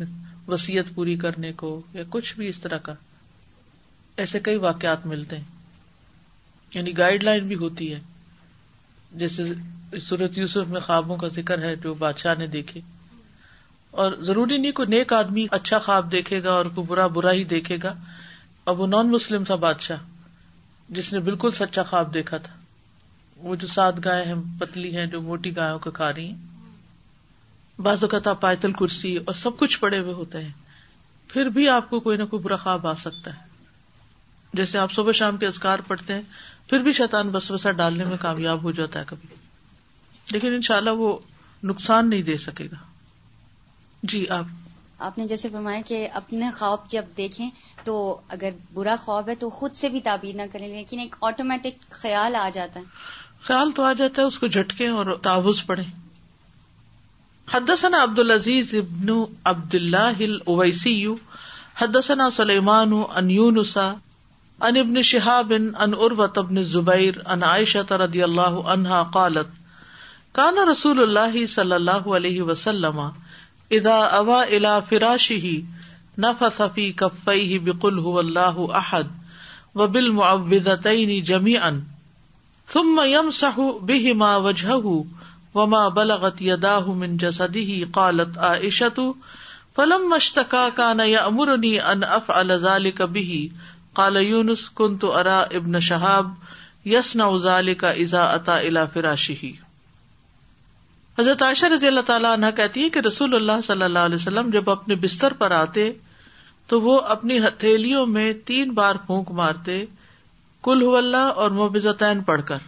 وسیعت 0.49 0.95
پوری 0.95 1.17
کرنے 1.17 1.53
کو 1.57 1.81
یا 1.95 2.03
کچھ 2.11 2.35
بھی 2.37 2.49
اس 2.49 2.61
طرح 2.61 2.79
کا 2.89 2.95
ایسے 4.23 4.41
کئی 4.49 4.57
واقعات 4.67 5.07
ملتے 5.07 5.37
ہیں 5.39 5.45
یعنی 6.75 6.97
گائیڈ 6.99 7.25
لائن 7.25 7.47
بھی 7.49 7.57
ہوتی 7.57 7.93
ہے 7.95 7.99
جیسے 9.19 9.43
صورت 10.03 10.39
یوسف 10.39 10.69
میں 10.71 10.81
خوابوں 10.81 11.17
کا 11.19 11.29
ذکر 11.37 11.63
ہے 11.63 11.75
جو 11.83 11.95
بادشاہ 12.05 12.35
نے 12.39 12.47
دیکھے 12.57 12.81
اور 14.03 14.13
ضروری 14.25 14.59
نہیں 14.59 14.73
کوئی 14.73 14.89
نیک 14.99 15.13
آدمی 15.13 15.47
اچھا 15.51 15.79
خواب 15.85 16.13
دیکھے 16.13 16.43
گا 16.43 16.51
اور 16.53 16.67
کوئی 16.75 16.87
برا 16.87 17.07
برا 17.17 17.33
ہی 17.33 17.45
دیکھے 17.45 17.77
گا 17.83 17.95
اب 18.71 18.81
وہ 18.81 18.87
نان 18.87 19.11
مسلم 19.11 19.45
تھا 19.45 19.55
بادشاہ 19.69 19.97
جس 20.97 21.13
نے 21.13 21.21
بالکل 21.29 21.51
سچا 21.59 21.83
خواب 21.91 22.15
دیکھا 22.15 22.37
تھا 22.39 22.61
وہ 23.43 23.55
جو 23.63 23.67
سات 23.67 24.05
گائے 24.05 24.25
ہیں 24.25 24.35
پتلی 24.59 24.97
ہیں 24.97 25.07
جو 25.13 25.21
موٹی 25.23 25.55
گایوں 25.57 25.79
کھا 25.93 26.11
رہی 26.13 26.27
ہیں 26.29 27.81
بعض 27.85 28.03
اوقات 28.05 28.27
آپ 28.33 28.41
پائتل 28.41 28.73
کرسی 28.81 29.17
اور 29.31 29.35
سب 29.45 29.57
کچھ 29.59 29.79
پڑے 29.81 29.99
ہوئے 29.99 30.13
ہوتے 30.19 30.43
ہیں 30.43 30.51
پھر 31.33 31.49
بھی 31.57 31.69
آپ 31.69 31.89
کو 31.91 32.01
کوئی 32.07 32.17
نہ 32.17 32.25
کوئی 32.31 32.43
برا 32.43 32.57
خواب 32.67 32.87
آ 32.87 32.95
سکتا 33.05 33.33
ہے 33.37 33.51
جیسے 34.61 34.79
آپ 34.79 34.93
صبح 34.93 35.13
شام 35.23 35.37
کے 35.43 35.47
ازکار 35.47 35.79
پڑتے 35.87 36.15
ہیں 36.15 36.23
پھر 36.71 36.83
بھی 36.89 36.93
شیطان 36.99 37.31
بس 37.37 37.51
بسا 37.51 37.71
ڈالنے 37.83 38.05
میں 38.05 38.17
کامیاب 38.21 38.63
ہو 38.65 38.71
جاتا 38.81 38.99
ہے 39.01 39.05
کبھی 39.09 39.35
لیکن 40.33 40.55
انشاءاللہ 40.55 40.91
وہ 40.99 41.17
نقصان 41.73 42.09
نہیں 42.11 42.23
دے 42.29 42.37
سکے 42.47 42.65
گا 42.73 42.77
جی 44.13 44.27
آپ 44.37 44.61
آپ 45.07 45.17
نے 45.19 45.27
جیسے 45.29 45.49
فرمایا 45.53 45.81
کہ 45.87 46.07
اپنے 46.19 46.51
خواب 46.59 46.89
جب 46.91 47.05
دیکھیں 47.17 47.49
تو 47.85 47.95
اگر 48.37 48.51
برا 48.75 48.95
خواب 49.05 49.29
ہے 49.29 49.35
تو 49.39 49.51
خود 49.61 49.75
سے 49.81 49.89
بھی 49.95 50.01
تعبیر 50.09 50.35
نہ 50.37 50.43
کریں 50.53 50.67
لیکن 50.69 50.99
ایک 51.01 51.17
آٹومیٹک 51.31 51.91
خیال 52.03 52.37
آ 52.41 52.49
جاتا 52.55 52.81
ہے 52.81 52.85
خیال 53.47 53.71
تو 53.77 53.83
آ 53.85 53.93
جاتا 53.99 54.23
ہے 54.23 54.27
اس 54.27 54.39
کو 54.39 54.47
جھٹکے 54.47 54.89
اور 54.99 55.07
تعاون 55.23 55.63
پڑے 55.67 55.83
عبد 57.59 58.19
العزیز 58.19 58.75
ابن 58.81 59.09
عبد 59.53 59.75
اللہ 59.75 60.21
اویسی 60.53 60.93
حدسنا 61.81 62.29
سلیمان 62.37 62.93
ابن 62.99 64.77
ابن 64.85 65.03
شہاب 65.11 65.53
ان 65.57 65.95
اروت 65.99 66.39
زبیر 66.75 67.19
ان 67.35 67.43
عائشہ 67.51 67.79
اللہ 68.29 68.61
عنہا 68.75 69.03
قالت 69.19 69.51
کان 70.41 70.59
رسول 70.71 71.01
اللہ 71.03 71.45
صلی 71.55 71.75
اللہ 71.75 72.07
علیہ 72.19 72.43
وسلم 72.53 73.01
ادا 73.01 73.97
اوا 74.21 74.43
الا 74.45 74.79
فراشی 74.89 75.61
نف 76.27 76.43
صفی 76.57 76.91
کفئی 77.03 77.59
بک 77.71 77.85
الح 77.91 78.19
اللہ 78.19 78.67
احد 78.83 79.13
وبل 79.83 80.21
ابین 80.29 81.19
جمی 81.33 81.57
ان 81.69 81.81
ثم 82.75 82.99
يمسح 83.09 83.57
بهما 83.89 84.29
وجهه 84.45 85.33
وما 85.57 85.81
بلغت 85.99 86.39
يداه 86.47 86.95
من 87.03 87.17
جسده 87.25 87.77
قالت 87.99 88.39
عائشة 88.45 89.77
فلما 89.79 90.21
اشتكى 90.23 90.85
كان 90.85 91.03
يأمرني 91.11 91.73
أن 91.91 92.07
أفعل 92.17 92.55
ذلك 92.65 93.11
به 93.19 93.75
قال 94.01 94.17
يونس 94.29 94.63
كنت 94.81 95.05
أرى 95.05 95.61
ابن 95.61 95.81
شهاب 95.91 96.33
يصنع 96.97 97.29
ذلك 97.47 97.85
إذا 97.85 98.27
أتى 98.35 98.57
إلى 98.69 98.87
فراشه 98.95 99.71
حضرت 101.19 101.43
عائشہ 101.49 101.67
رضی 101.73 101.87
اللہ 101.89 102.05
تعالیٰ 102.13 102.31
عنہ 102.37 102.47
کہتی 102.61 102.83
ہے 102.85 102.91
کہ 102.93 102.99
رسول 103.07 103.35
اللہ 103.39 103.61
صلی 103.67 103.85
اللہ 103.89 104.07
علیہ 104.09 104.21
وسلم 104.23 104.49
جب 104.55 104.69
اپنے 104.77 104.95
بستر 105.03 105.33
پر 105.43 105.51
آتے 105.57 105.85
تو 106.73 106.81
وہ 106.87 107.01
اپنی 107.17 107.39
ہتھیلیوں 107.47 108.05
میں 108.15 108.33
تین 108.53 108.71
بار 108.79 108.97
پھونک 109.09 109.31
مارتے 109.43 109.77
کل 110.67 110.83
ہو 110.83 110.95
اللہ 110.97 111.39
اور 111.45 111.51
مبزتین 111.61 112.23
پڑھ 112.29 112.43
کر 112.47 112.67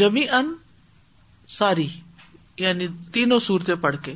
جمی 0.00 0.22
ان 0.38 0.52
ساری 1.58 1.86
یعنی 2.58 2.86
تینوں 3.12 3.38
صورتیں 3.46 3.74
پڑھ 3.80 3.96
کے 4.04 4.14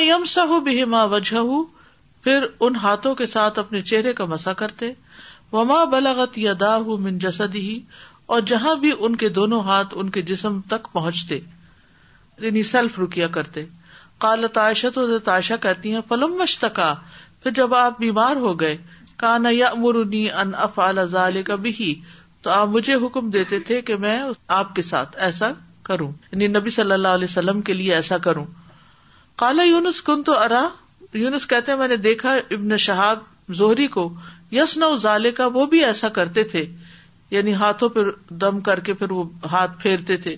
یم 0.00 0.94
وجہ 1.10 1.40
پھر 2.22 2.44
ان 2.66 2.74
ہاتھوں 2.82 3.14
کے 3.14 3.26
ساتھ 3.26 3.58
اپنے 3.58 3.80
چہرے 3.90 4.12
کا 4.18 4.24
مسا 4.32 4.52
کرتے 4.62 4.92
وما 5.52 5.74
ماں 5.74 5.84
بلاغت 5.94 6.36
یا 6.38 6.52
دا 6.60 6.76
جسد 7.22 7.54
ہی 7.54 7.78
اور 8.34 8.40
جہاں 8.50 8.74
بھی 8.84 8.90
ان 8.98 9.16
کے 9.22 9.28
دونوں 9.38 9.62
ہاتھ 9.64 9.94
ان 10.02 10.10
کے 10.10 10.22
جسم 10.32 10.60
تک 10.68 10.92
پہنچتے 10.92 11.38
یعنی 12.44 12.62
سیلف 12.72 12.98
رکیا 12.98 13.28
کرتے 13.38 13.64
کال 14.26 14.46
تاشا 14.54 15.56
کہتی 15.62 15.94
ہیں 15.94 16.00
پلم 16.08 16.36
مشتقا 16.42 16.92
پھر 17.42 17.50
جب 17.60 17.74
آپ 17.74 17.98
بیمار 17.98 18.36
ہو 18.46 18.58
گئے 18.60 18.76
کانا 19.24 19.50
یا 19.52 19.68
امرنی 19.74 20.22
ان 20.40 20.50
اف 20.66 20.78
عالیہ 20.86 21.54
بھی 21.66 21.70
ہی 21.80 21.92
تو 22.46 22.50
آپ 22.54 22.66
مجھے 22.72 22.94
حکم 23.04 23.30
دیتے 23.36 23.58
تھے 23.68 23.80
کہ 23.90 23.96
میں 24.00 24.16
آپ 24.56 24.74
کے 24.76 24.82
ساتھ 24.92 25.16
ایسا 25.26 25.50
کروں 25.90 26.08
یعنی 26.32 26.46
نبی 26.56 26.70
صلی 26.74 26.92
اللہ 26.96 27.16
علیہ 27.18 27.30
وسلم 27.30 27.60
کے 27.68 27.74
لیے 27.78 27.94
ایسا 27.94 28.18
کروں 28.26 28.44
کالا 29.42 29.62
یونس 29.68 30.00
کن 30.08 30.22
تو 30.30 30.36
ارا 30.40 30.62
یونس 31.22 31.46
کہتے 31.52 31.74
میں 31.82 31.88
نے 31.88 31.96
دیکھا 32.08 32.32
ابن 32.56 32.76
شہاب 32.88 33.22
زہری 33.62 33.86
کو 33.96 34.04
یس 34.58 34.76
نو 34.84 34.94
ظالے 35.06 35.30
کا 35.40 35.46
وہ 35.56 35.64
بھی 35.74 35.84
ایسا 35.84 36.08
کرتے 36.18 36.44
تھے 36.52 36.64
یعنی 37.36 37.54
ہاتھوں 37.64 37.88
پہ 37.96 38.00
دم 38.44 38.60
کر 38.68 38.80
کے 38.88 38.94
پھر 39.00 39.10
وہ 39.18 39.24
ہاتھ 39.54 39.80
پھیرتے 39.82 40.16
تھے 40.26 40.36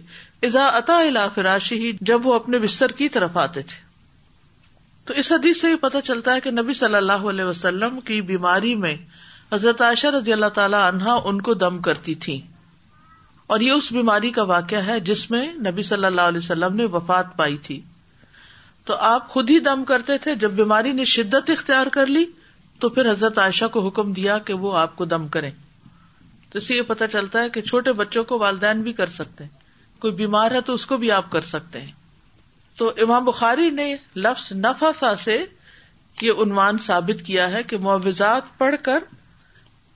ازا 0.48 0.68
عطا 0.78 1.00
فراشی 1.34 1.78
ہی 1.84 1.92
جب 2.12 2.26
وہ 2.26 2.34
اپنے 2.42 2.58
بستر 2.68 2.92
کی 3.02 3.08
طرف 3.18 3.36
آتے 3.46 3.62
تھے 3.72 3.84
تو 5.06 5.14
اس 5.20 5.30
حدیث 5.32 5.60
سے 5.60 5.68
یہ 5.70 5.76
پتا 5.80 6.00
چلتا 6.06 6.34
ہے 6.34 6.40
کہ 6.44 6.50
نبی 6.50 6.72
صلی 6.74 6.94
اللہ 6.94 7.26
علیہ 7.32 7.44
وسلم 7.44 7.98
کی 8.06 8.20
بیماری 8.30 8.74
میں 8.84 8.94
حضرت 9.52 9.82
عائشہ 9.88 10.06
رضی 10.14 10.32
اللہ 10.32 10.48
تعالی 10.54 10.76
عنہا 10.76 11.14
ان 11.30 11.40
کو 11.48 11.54
دم 11.62 11.78
کرتی 11.88 12.14
تھی 12.24 12.40
اور 13.54 13.60
یہ 13.66 13.70
اس 13.72 13.90
بیماری 13.92 14.30
کا 14.38 14.42
واقعہ 14.50 14.80
ہے 14.86 14.98
جس 15.10 15.30
میں 15.30 15.44
نبی 15.66 15.82
صلی 15.90 16.04
اللہ 16.06 16.30
علیہ 16.32 16.38
وسلم 16.42 16.74
نے 16.76 16.84
وفات 16.94 17.36
پائی 17.36 17.56
تھی 17.68 17.80
تو 18.86 18.96
آپ 19.10 19.28
خود 19.28 19.50
ہی 19.50 19.58
دم 19.68 19.84
کرتے 19.84 20.16
تھے 20.24 20.34
جب 20.44 20.50
بیماری 20.62 20.92
نے 20.92 21.04
شدت 21.12 21.50
اختیار 21.50 21.86
کر 21.98 22.06
لی 22.16 22.24
تو 22.80 22.88
پھر 22.96 23.10
حضرت 23.10 23.38
عائشہ 23.44 23.64
کو 23.76 23.86
حکم 23.86 24.12
دیا 24.12 24.38
کہ 24.48 24.54
وہ 24.64 24.76
آپ 24.78 24.96
کو 24.96 25.04
دم 25.14 25.28
کریں 25.36 25.50
تو 26.52 26.58
اسے 26.58 26.74
یہ 26.76 26.82
پتہ 26.88 27.04
چلتا 27.12 27.42
ہے 27.42 27.50
کہ 27.50 27.62
چھوٹے 27.68 27.92
بچوں 28.02 28.24
کو 28.32 28.38
والدین 28.38 28.82
بھی 28.88 28.92
کر 29.02 29.08
سکتے 29.20 29.44
ہیں 29.44 30.00
کوئی 30.00 30.12
بیمار 30.22 30.50
ہے 30.50 30.60
تو 30.66 30.72
اس 30.80 30.86
کو 30.86 30.96
بھی 31.04 31.10
آپ 31.20 31.30
کر 31.30 31.48
سکتے 31.54 31.80
ہیں 31.80 31.92
تو 32.78 32.90
امام 33.02 33.24
بخاری 33.24 33.68
نے 33.76 33.94
لفظ 34.24 34.50
نفاسا 34.64 35.14
سے 35.26 35.36
یہ 36.22 36.40
عنوان 36.42 36.78
ثابت 36.86 37.22
کیا 37.26 37.50
ہے 37.50 37.62
کہ 37.70 37.78
معاوضات 37.86 38.56
پڑھ 38.58 38.74
کر 38.82 39.02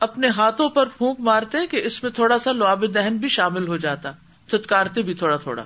اپنے 0.06 0.28
ہاتھوں 0.36 0.68
پر 0.76 0.88
پھونک 0.96 1.20
مارتے 1.28 1.66
کہ 1.70 1.80
اس 1.86 2.02
میں 2.02 2.10
تھوڑا 2.18 2.38
سا 2.44 2.52
لعاب 2.58 2.84
دہن 2.94 3.16
بھی 3.24 3.28
شامل 3.36 3.68
ہو 3.68 3.76
جاتا 3.86 4.12
چھتکارتے 4.50 5.02
بھی 5.08 5.14
تھوڑا 5.22 5.36
تھوڑا 5.46 5.64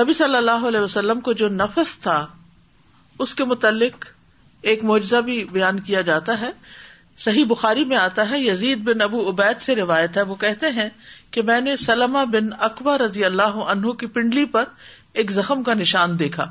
نبی 0.00 0.12
صلی 0.14 0.36
اللہ 0.36 0.64
علیہ 0.68 0.80
وسلم 0.80 1.20
کو 1.26 1.32
جو 1.42 1.48
نفس 1.48 1.98
تھا 2.02 2.16
اس 3.24 3.34
کے 3.34 3.44
متعلق 3.52 4.04
ایک 4.70 4.84
معجزہ 4.84 5.16
بھی 5.28 5.42
بیان 5.52 5.80
کیا 5.90 6.00
جاتا 6.08 6.40
ہے 6.40 6.50
صحیح 7.24 7.44
بخاری 7.48 7.84
میں 7.92 7.96
آتا 7.96 8.28
ہے 8.30 8.38
یزید 8.40 8.78
بن 8.88 9.00
ابو 9.02 9.28
عبید 9.30 9.60
سے 9.60 9.74
روایت 9.76 10.16
ہے 10.16 10.22
وہ 10.30 10.34
کہتے 10.42 10.66
ہیں 10.74 10.88
کہ 11.36 11.42
میں 11.50 11.60
نے 11.60 11.76
سلما 11.84 12.22
بن 12.34 12.48
اکبر 12.68 13.00
رضی 13.00 13.24
اللہ 13.24 13.56
عنہ 13.72 13.92
کی 14.02 14.06
پنڈلی 14.18 14.44
پر 14.56 14.64
ایک 15.18 15.30
زخم 15.32 15.62
کا 15.66 15.74
نشان 15.74 16.18
دیکھا 16.18 16.44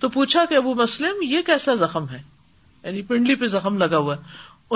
تو 0.00 0.08
پوچھا 0.10 0.44
کہ 0.50 0.54
ابو 0.56 0.72
مسلم 0.74 1.16
یہ 1.22 1.42
کیسا 1.46 1.74
زخم 1.80 2.08
ہے 2.08 2.20
یعنی 2.82 3.02
پنڈلی 3.10 3.34
پہ 3.42 3.46
زخم 3.54 3.76
لگا 3.82 3.96
ہوا 4.06 4.14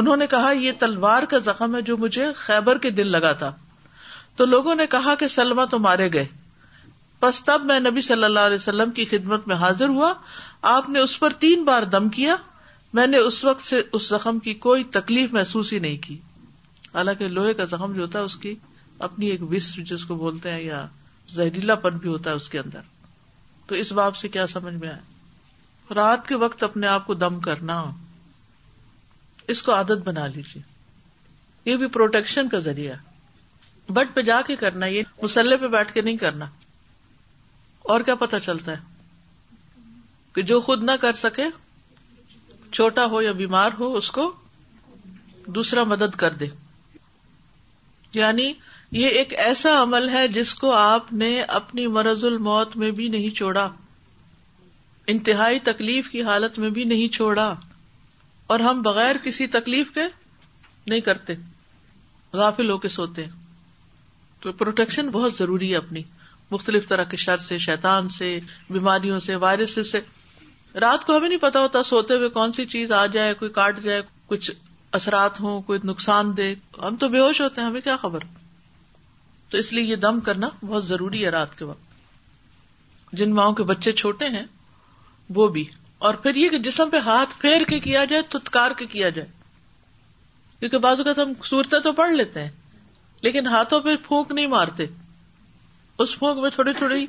انہوں 0.01 0.17
نے 0.23 0.27
کہا 0.31 0.51
یہ 0.63 0.73
تلوار 0.79 1.23
کا 1.31 1.39
زخم 1.45 1.77
ہے 1.77 1.81
جو 1.87 1.97
مجھے 2.03 2.27
خیبر 2.37 2.79
کے 2.87 2.91
دل 2.99 3.11
لگا 3.13 3.33
تھا 3.45 3.51
تو 4.41 4.45
لوگوں 4.57 4.75
نے 4.75 4.87
کہا 4.97 5.15
کہ 5.21 5.29
سلما 5.37 5.65
تو 5.75 5.79
مارے 5.89 6.13
گئے 6.13 6.27
بس 7.23 7.43
تب 7.45 7.65
میں 7.73 7.79
نبی 7.89 8.01
صلی 8.11 8.25
اللہ 8.31 8.47
علیہ 8.51 8.61
وسلم 8.63 8.91
کی 9.01 9.05
خدمت 9.17 9.49
میں 9.49 9.57
حاضر 9.65 9.89
ہوا 9.99 10.13
آپ 10.75 10.89
نے 10.97 11.01
اس 11.07 11.19
پر 11.21 11.33
تین 11.49 11.65
بار 11.65 11.83
دم 11.97 12.09
کیا 12.21 12.37
میں 12.99 13.07
نے 13.07 13.19
اس 13.33 13.45
وقت 13.45 13.67
سے 13.67 13.83
اس 13.99 14.09
زخم 14.09 14.39
کی 14.47 14.55
کوئی 14.69 14.85
تکلیف 15.01 15.33
محسوس 15.41 15.73
ہی 15.73 15.79
نہیں 15.89 15.97
کی 16.07 16.19
حالانکہ 16.95 17.29
لوہے 17.41 17.55
کا 17.55 17.65
زخم 17.75 17.93
جو 17.97 18.03
ہوتا 18.03 18.19
ہے 18.19 18.25
اس 18.31 18.37
کی 18.47 18.55
اپنی 19.09 19.27
ایک 19.35 19.43
وس 19.53 19.75
جس 19.95 20.05
کو 20.05 20.15
بولتے 20.25 20.51
ہیں 20.51 20.63
یا 20.63 20.87
زہریلا 21.35 21.75
پن 21.87 21.97
بھی 22.05 22.09
ہوتا 22.09 22.31
ہے 22.31 22.35
اس 22.43 22.49
کے 22.49 22.59
اندر 22.59 22.91
تو 23.73 23.77
اس 23.77 23.91
باب 23.99 24.17
سے 24.21 24.29
کیا 24.29 24.47
سمجھ 24.47 24.75
میں 24.75 24.89
آئے 24.89 25.95
رات 25.95 26.27
کے 26.29 26.35
وقت 26.41 26.63
اپنے 26.63 26.87
آپ 26.87 27.07
کو 27.07 27.15
دم 27.15 27.39
کرنا 27.47 27.77
اس 29.55 29.63
کو 29.63 29.75
عادت 29.75 30.03
بنا 30.09 30.27
لیجیے 30.35 30.63
یہ 31.71 31.77
بھی 31.83 31.87
پروٹیکشن 31.95 32.49
کا 32.55 32.59
ذریعہ 32.67 32.95
بٹ 33.99 34.15
پہ 34.15 34.23
جا 34.31 34.41
کے 34.47 34.57
کرنا 34.65 34.87
یہ 34.87 35.17
مسلح 35.23 35.57
پہ 35.61 35.69
بیٹھ 35.77 35.93
کے 35.93 36.01
نہیں 36.03 36.17
کرنا 36.25 36.47
اور 37.95 38.01
کیا 38.09 38.15
پتا 38.25 38.41
چلتا 38.49 38.73
ہے 38.73 39.81
کہ 40.35 40.43
جو 40.53 40.61
خود 40.69 40.83
نہ 40.91 40.97
کر 41.01 41.13
سکے 41.23 41.45
چھوٹا 42.73 43.05
ہو 43.11 43.23
یا 43.29 43.33
بیمار 43.43 43.71
ہو 43.79 43.95
اس 43.97 44.11
کو 44.19 44.31
دوسرا 45.61 45.85
مدد 45.95 46.17
کر 46.25 46.35
دے 46.45 46.49
یعنی 48.21 48.53
یہ 48.97 49.09
ایک 49.19 49.33
ایسا 49.43 49.71
عمل 49.83 50.09
ہے 50.13 50.27
جس 50.29 50.55
کو 50.55 50.73
آپ 50.77 51.13
نے 51.21 51.29
اپنی 51.59 51.87
مرض 51.93 52.25
الموت 52.25 52.77
میں 52.77 52.91
بھی 52.99 53.07
نہیں 53.09 53.31
چھوڑا 53.37 53.69
انتہائی 55.13 55.59
تکلیف 55.69 56.11
کی 56.11 56.23
حالت 56.23 56.59
میں 56.65 56.71
بھی 56.79 56.85
نہیں 56.91 57.13
چھوڑا 57.15 57.47
اور 58.55 58.61
ہم 58.61 58.83
بغیر 58.83 59.17
کسی 59.25 59.47
تکلیف 59.55 59.91
کے 59.95 60.01
نہیں 60.87 61.01
کرتے 61.07 61.35
غافل 62.41 62.71
ہو 62.71 62.77
کے 62.83 62.89
سوتے 62.99 63.25
تو 64.41 64.53
پروٹیکشن 64.61 65.09
بہت 65.17 65.35
ضروری 65.39 65.71
ہے 65.71 65.77
اپنی 65.77 66.03
مختلف 66.51 66.89
طرح 66.89 67.05
کے 67.11 67.17
شر 67.25 67.39
سے 67.47 67.59
شیتان 67.69 68.09
سے 68.19 68.39
بیماریوں 68.71 69.21
سے 69.29 69.37
وائرس 69.47 69.79
سے 69.93 70.01
رات 70.81 71.05
کو 71.07 71.17
ہمیں 71.17 71.29
نہیں 71.29 71.43
پتا 71.43 71.61
ہوتا 71.63 71.83
سوتے 71.93 72.15
ہوئے 72.17 72.29
کون 72.39 72.53
سی 72.61 72.67
چیز 72.77 72.93
آ 73.01 73.05
جائے 73.17 73.33
کوئی 73.43 73.51
کاٹ 73.61 73.81
جائے 73.83 74.03
کچھ 74.29 74.51
اثرات 75.01 75.41
ہوں 75.41 75.61
کوئی 75.71 75.79
نقصان 75.85 76.37
دے 76.37 76.55
ہم 76.83 76.97
تو 77.05 77.09
بے 77.17 77.21
ہوش 77.21 77.41
ہوتے 77.41 77.61
ہیں 77.61 77.69
ہمیں 77.69 77.81
کیا 77.81 77.97
خبر 78.03 78.21
تو 79.53 79.59
اس 79.59 79.73
لیے 79.73 79.83
یہ 79.85 79.97
دم 80.03 80.19
کرنا 80.27 80.49
بہت 80.65 80.85
ضروری 80.87 81.25
ہے 81.25 81.31
رات 81.31 81.57
کے 81.59 81.65
وقت 81.71 83.17
جن 83.21 83.35
ماؤں 83.35 83.53
کے 83.55 83.63
بچے 83.71 83.93
چھوٹے 84.03 84.29
ہیں 84.37 84.45
وہ 85.39 85.49
بھی 85.57 85.65
اور 86.09 86.15
پھر 86.27 86.35
یہ 86.43 86.49
کہ 86.55 86.59
جسم 86.69 86.91
پہ 86.93 86.99
ہاتھ 87.09 87.35
پھیر 87.41 87.65
کے 87.69 87.79
کیا 87.87 88.05
جائے 88.13 88.23
کے 88.79 88.87
کیا 88.93 89.09
جائے 89.19 89.27
کیونکہ 90.61 90.79
بازو 90.87 91.05
کا 91.05 91.13
تو 91.13 91.23
ہم 91.23 91.33
صورتیں 91.49 91.79
تو 91.89 91.93
پڑھ 92.01 92.13
لیتے 92.13 92.45
ہیں 92.45 92.49
لیکن 93.27 93.47
ہاتھوں 93.55 93.81
پہ 93.87 93.97
پھونک 94.07 94.31
نہیں 94.33 94.47
مارتے 94.57 94.87
اس 96.05 96.19
پھونک 96.19 96.39
میں 96.43 96.51
تھوڑی 96.55 96.73
تھوڑی 96.79 97.05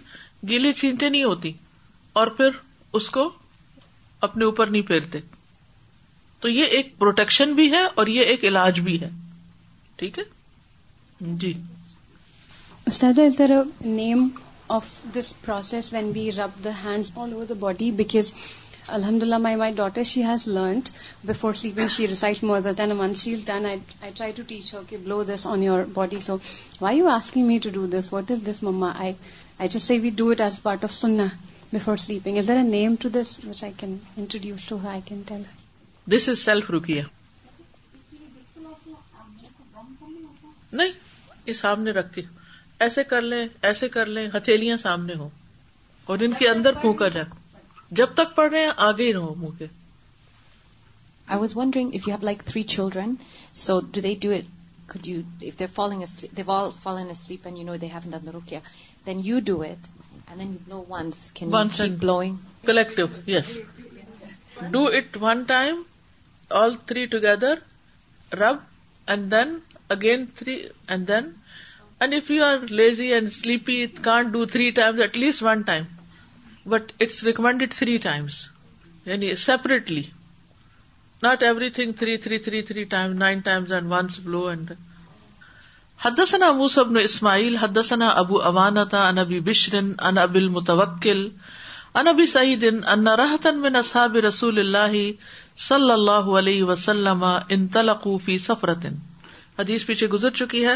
گیلی 0.49 0.71
چینٹیں 0.81 1.09
نہیں 1.09 1.23
ہوتی 1.23 1.51
اور 2.21 2.27
پھر 2.39 2.59
اس 2.99 3.09
کو 3.17 3.29
اپنے 4.29 4.45
اوپر 4.45 4.67
نہیں 4.73 4.87
پھیرتے 4.89 5.19
تو 6.41 6.49
یہ 6.59 6.75
ایک 6.77 6.97
پروٹیکشن 6.99 7.53
بھی 7.61 7.71
ہے 7.73 7.83
اور 8.01 8.07
یہ 8.17 8.33
ایک 8.33 8.43
علاج 8.51 8.79
بھی 8.89 8.99
ہے 9.01 9.09
ٹھیک 10.01 10.19
ہے 10.19 10.23
جی 11.45 11.53
استاد 12.87 13.19
name 13.81 14.21
of 14.77 14.85
this 15.15 15.27
process 15.43 15.91
when 15.93 16.07
we 16.15 16.31
rub 16.37 16.55
the 16.63 16.71
hand 16.83 17.05
all 17.17 17.33
over 17.33 17.43
the 17.49 17.53
body 17.59 17.89
because 18.01 18.31
الحمد 18.97 19.23
للہ 19.23 19.37
my 19.41 19.55
my 19.55 19.73
daughter 19.73 20.03
she 20.05 20.23
has 20.23 20.47
learned 20.47 20.89
before 21.27 21.53
sleeping 21.61 21.87
she 21.95 22.07
recite 22.07 22.43
more 22.49 22.59
than 22.77 22.91
one 22.99 23.13
shall 23.21 23.41
done 23.45 23.65
I 23.65 24.11
try 24.15 24.31
to 24.35 24.43
teach 24.47 24.73
ہو 24.75 24.81
کہ 24.89 24.97
blow 25.03 25.21
this 25.33 25.45
on 25.47 25.63
your 25.63 25.83
body 25.93 26.19
so 26.27 26.35
why 26.81 26.97
you 26.97 27.07
asking 27.09 27.47
me 27.47 27.57
to 27.63 27.69
do 27.73 27.85
this 27.97 28.11
what 28.13 28.31
is 28.31 28.45
this 28.49 28.61
mama 28.63 28.91
I 29.05 29.13
I 29.57 29.69
just 29.77 29.83
say 29.87 29.97
we 30.03 30.09
do 30.15 30.29
it 30.31 30.41
as 30.41 30.61
part 30.63 30.83
of 30.83 30.93
سننا 30.95 31.25
before 31.73 31.97
sleeping 32.09 32.37
is 32.37 32.47
there 32.47 32.57
a 32.57 32.63
name 32.69 32.95
to 33.01 33.09
this 33.21 33.37
which 33.47 33.63
I 33.63 33.73
can 33.77 33.97
introduce 34.17 34.67
to 34.69 34.77
I 34.87 35.01
can 35.05 35.21
tell 35.27 35.41
this 36.17 36.29
is 36.29 36.39
self 36.45 36.71
رکیا 36.77 37.03
نہیں 40.71 40.89
یہ 41.45 41.53
سامنے 41.53 41.91
رکھ 41.91 42.13
کے 42.13 42.21
ایسے 42.83 43.03
کر 43.11 43.21
لیں 43.33 43.45
ایسے 43.67 43.87
کر 43.95 44.05
لیں 44.15 44.25
ہتھیلیاں 44.35 44.77
سامنے 44.83 45.13
ہوں 45.21 45.29
اور 46.13 46.23
ان 46.27 46.33
کے 46.39 46.47
اندر 46.49 46.79
پھونکا 46.83 47.07
جائے 47.15 47.61
جب 47.99 48.13
تک 48.21 48.35
پڑھ 48.35 48.51
رہے 48.53 48.63
ہیں 48.65 48.71
آگے 48.87 49.07
ہی 49.07 49.13
رہو 49.17 49.33
منہ 49.43 49.55
کے 49.59 49.65
I 51.33 51.39
was 51.43 51.55
wondering 51.57 51.95
if 51.99 52.07
you 52.07 52.13
have 52.15 52.25
like 52.29 52.43
three 52.51 52.63
children 52.75 53.13
so 53.65 53.79
do 53.97 54.01
they 54.07 54.13
do 54.27 54.31
it 54.37 54.49
could 54.93 55.07
you 55.11 55.19
if 55.19 55.59
they 55.59 55.65
they 56.37 56.45
follow 56.83 57.77
done 57.83 58.27
رکیا 58.37 58.59
then 59.05 59.21
you 59.29 59.39
do 59.51 59.59
it 59.69 59.87
and 60.15 60.41
then 60.41 60.49
you 60.49 60.79
know 60.79 60.83
once 60.89 61.83
blowing 62.03 62.35
collective 62.71 63.05
yes 63.35 63.53
do 64.75 64.85
it 64.99 65.17
one 65.27 65.43
time 65.53 65.81
all 66.63 66.75
three 66.91 67.05
together 67.15 67.57
rub 68.43 68.57
and 69.15 69.31
then 69.31 69.57
again 69.97 70.25
three 70.39 70.57
and 70.87 71.07
then 71.07 71.31
and 72.03 72.13
if 72.13 72.29
you 72.31 72.43
are 72.43 72.63
lazy 72.69 73.05
and 73.13 73.31
sleepy 73.33 73.75
it 73.83 73.99
can't 74.03 74.31
do 74.31 74.43
three 74.55 74.69
times 74.79 74.99
at 75.01 75.17
least 75.17 75.43
one 75.43 75.61
time 75.69 75.83
but 76.69 76.91
it's 77.01 77.23
recommended 77.23 77.73
three 77.73 77.97
times 78.05 78.33
یعنی 79.05 79.33
separately 79.43 80.01
not 81.23 81.43
everything 81.79 81.91
three 81.99 82.17
three 82.25 82.39
three 82.47 82.61
three 82.71 82.83
time 82.95 83.13
nine 83.23 83.39
times 83.47 83.71
and 83.71 84.19
blow 84.23 84.45
and 84.47 84.73
حدثنا 86.05 86.51
موسى 86.59 86.79
اسماعیل 86.81 87.05
اسماعيل 87.05 87.55
حدثنا 87.61 88.07
ابو 88.21 88.41
المتوكل 90.37 91.27
عن 92.01 92.07
ابي 92.11 92.25
سعيد 92.37 92.63
ان 92.73 93.07
رهتا 93.23 93.55
من 93.65 93.81
اصحاب 93.85 94.15
رسول 94.25 94.61
الله 94.65 95.03
صلى 95.31 95.95
الله 95.97 96.37
عليه 96.41 96.69
وسلم 96.73 97.25
انطلقوا 97.57 98.17
في 98.27 98.37
سفرة 98.47 99.61
حدیث 99.61 99.85
پیچھے 99.91 100.09
گزر 100.17 100.39
چکی 100.41 100.65
ہے 100.69 100.75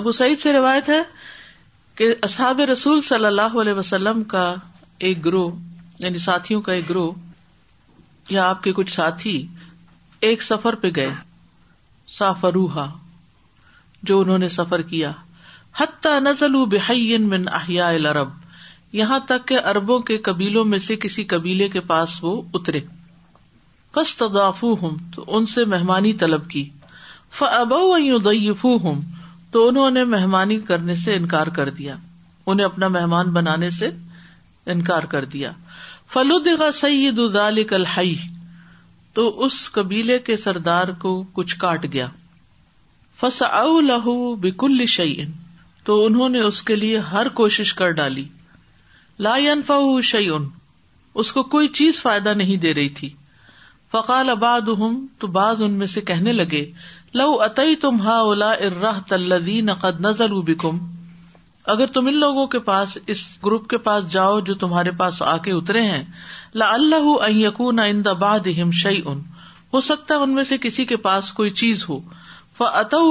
ابو 0.00 0.12
سعید 0.16 0.38
سے 0.40 0.52
روایت 0.52 0.88
ہے 0.88 1.00
کہ 1.96 2.06
اصحاب 2.26 2.60
رسول 2.70 3.00
صلی 3.08 3.26
اللہ 3.26 3.56
علیہ 3.62 3.72
وسلم 3.78 4.22
کا 4.32 4.44
ایک 5.08 5.24
گروہ 5.24 5.50
یعنی 6.04 6.18
ساتھیوں 6.26 6.60
کا 6.68 6.72
ایک 6.72 6.88
گروہ 6.90 8.30
یا 8.34 8.48
آپ 8.50 8.62
کے 8.62 8.72
کچھ 8.78 8.92
ساتھی 8.92 9.34
ایک 10.28 10.42
سفر 10.46 10.74
پہ 10.84 10.88
گئے 10.96 11.10
سافروہا 12.18 12.86
جو 14.10 14.18
انہوں 14.20 14.38
نے 14.44 14.48
سفر 14.56 14.82
کیا 14.94 15.10
حت 15.80 16.06
نزل 16.30 16.56
بحی 16.76 17.00
العرب 17.90 18.28
یہاں 19.02 19.18
تک 19.32 19.46
کہ 19.48 19.58
اربوں 19.74 19.98
کے 20.12 20.16
قبیلوں 20.30 20.64
میں 20.72 20.78
سے 20.88 20.96
کسی 21.06 21.24
قبیلے 21.36 21.68
کے 21.76 21.80
پاس 21.94 22.18
وہ 22.24 22.40
اترے 22.58 22.80
فاستضافوہم 23.94 24.96
تو 25.14 25.24
ان 25.36 25.46
سے 25.56 25.64
مہمانی 25.76 26.12
طلب 26.24 26.48
کی 26.50 26.68
ان 27.50 28.02
یضیفوہم 28.08 29.00
تو 29.52 29.66
انہوں 29.68 29.90
نے 29.90 30.02
مہمانی 30.14 30.58
کرنے 30.68 30.94
سے 31.04 31.14
انکار 31.16 31.46
کر 31.56 31.70
دیا 31.78 31.96
انہیں 32.46 32.64
اپنا 32.66 32.88
مہمان 32.96 33.30
بنانے 33.32 33.70
سے 33.78 33.88
انکار 34.74 35.02
کر 35.14 35.24
دیا 35.32 35.52
سید 36.74 37.20
کا 37.68 37.76
الحی 37.76 38.14
تو 39.14 39.28
اس 39.44 39.54
قبیلے 39.72 40.18
کے 40.28 40.36
سردار 40.46 40.88
کو 41.04 41.14
کچھ 41.32 41.56
کاٹ 41.58 41.86
گیا 41.92 42.06
فس 43.20 43.42
لہ 43.86 44.08
بیکل 44.40 44.84
شعین 44.96 45.32
تو 45.84 46.04
انہوں 46.04 46.28
نے 46.36 46.40
اس 46.48 46.62
کے 46.70 46.76
لیے 46.76 46.98
ہر 47.12 47.28
کوشش 47.42 47.74
کر 47.74 47.90
ڈالی 48.00 48.24
لا 49.26 49.34
انفا 49.54 49.78
شعین 50.12 50.48
اس 51.22 51.32
کو 51.32 51.42
کوئی 51.56 51.68
چیز 51.80 52.02
فائدہ 52.02 52.34
نہیں 52.42 52.56
دے 52.64 52.74
رہی 52.74 52.88
تھی 53.00 53.10
فقال 53.92 54.28
اباد 54.30 54.68
تو 55.18 55.26
بعض 55.36 55.62
ان 55.62 55.72
میں 55.78 55.86
سے 55.94 56.00
کہنے 56.10 56.32
لگے 56.32 56.64
لو 57.18 57.30
اتئی 57.44 57.76
تم 57.82 57.96
ہا 58.00 58.16
اولا 58.24 58.50
ارح 58.66 58.98
تلین 59.08 59.72
قد 59.80 60.00
نظر 60.00 60.34
بکم 60.50 60.76
اگر 61.72 61.86
تم 61.94 62.06
ان 62.06 62.14
لوگوں 62.20 62.46
کے 62.52 62.58
پاس 62.68 62.96
اس 63.14 63.22
گروپ 63.44 63.66
کے 63.68 63.78
پاس 63.86 64.06
جاؤ 64.12 64.38
جو 64.50 64.54
تمہارے 64.60 64.90
پاس 65.00 65.20
آ 65.32 65.36
کے 65.46 65.52
اترے 65.52 65.80
ہیں 65.88 66.02
لا 66.62 66.70
اللہ 66.74 67.28
یقون 67.36 67.78
ان 67.86 68.70
شعی 68.82 69.00
ان 69.04 69.20
ہو 69.74 69.80
سکتا 69.88 70.14
ہے 70.14 70.20
ان 70.22 70.34
میں 70.34 70.44
سے 70.44 70.58
کسی 70.62 70.84
کے 70.92 70.96
پاس 71.06 71.32
کوئی 71.40 71.50
چیز 71.62 71.88
ہو 71.88 71.98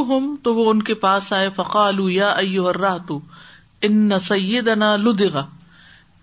ہم 0.09 0.33
تو 0.43 0.53
وہ 0.55 0.69
ان 0.69 0.81
کے 0.89 0.93
پاس 1.03 1.31
آئے 1.33 1.49
فقا 1.55 1.87
الراہ 1.87 2.97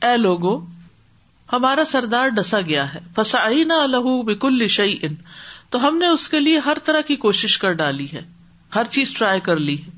اے 0.07 0.17
لوگو 0.17 0.59
ہمارا 1.53 1.85
سردار 1.93 2.29
ڈسا 2.37 2.61
گیا 2.69 2.93
ہے 2.95 3.01
فسا 3.17 3.49
نہ 3.67 3.83
الہ 3.85 4.23
بک 4.27 4.47
شعی 4.79 4.97
ان 5.09 5.15
تو 5.70 5.87
ہم 5.87 5.96
نے 5.98 6.07
اس 6.16 6.29
کے 6.29 6.40
لیے 6.40 6.59
ہر 6.66 6.79
طرح 6.85 7.00
کی 7.07 7.16
کوشش 7.26 7.59
کر 7.59 7.72
ڈالی 7.83 8.07
ہے 8.12 8.20
ہر 8.74 8.87
چیز 8.96 9.12
ٹرائی 9.14 9.40
کر 9.48 9.57
لی 9.68 9.76
ہے 9.85 9.94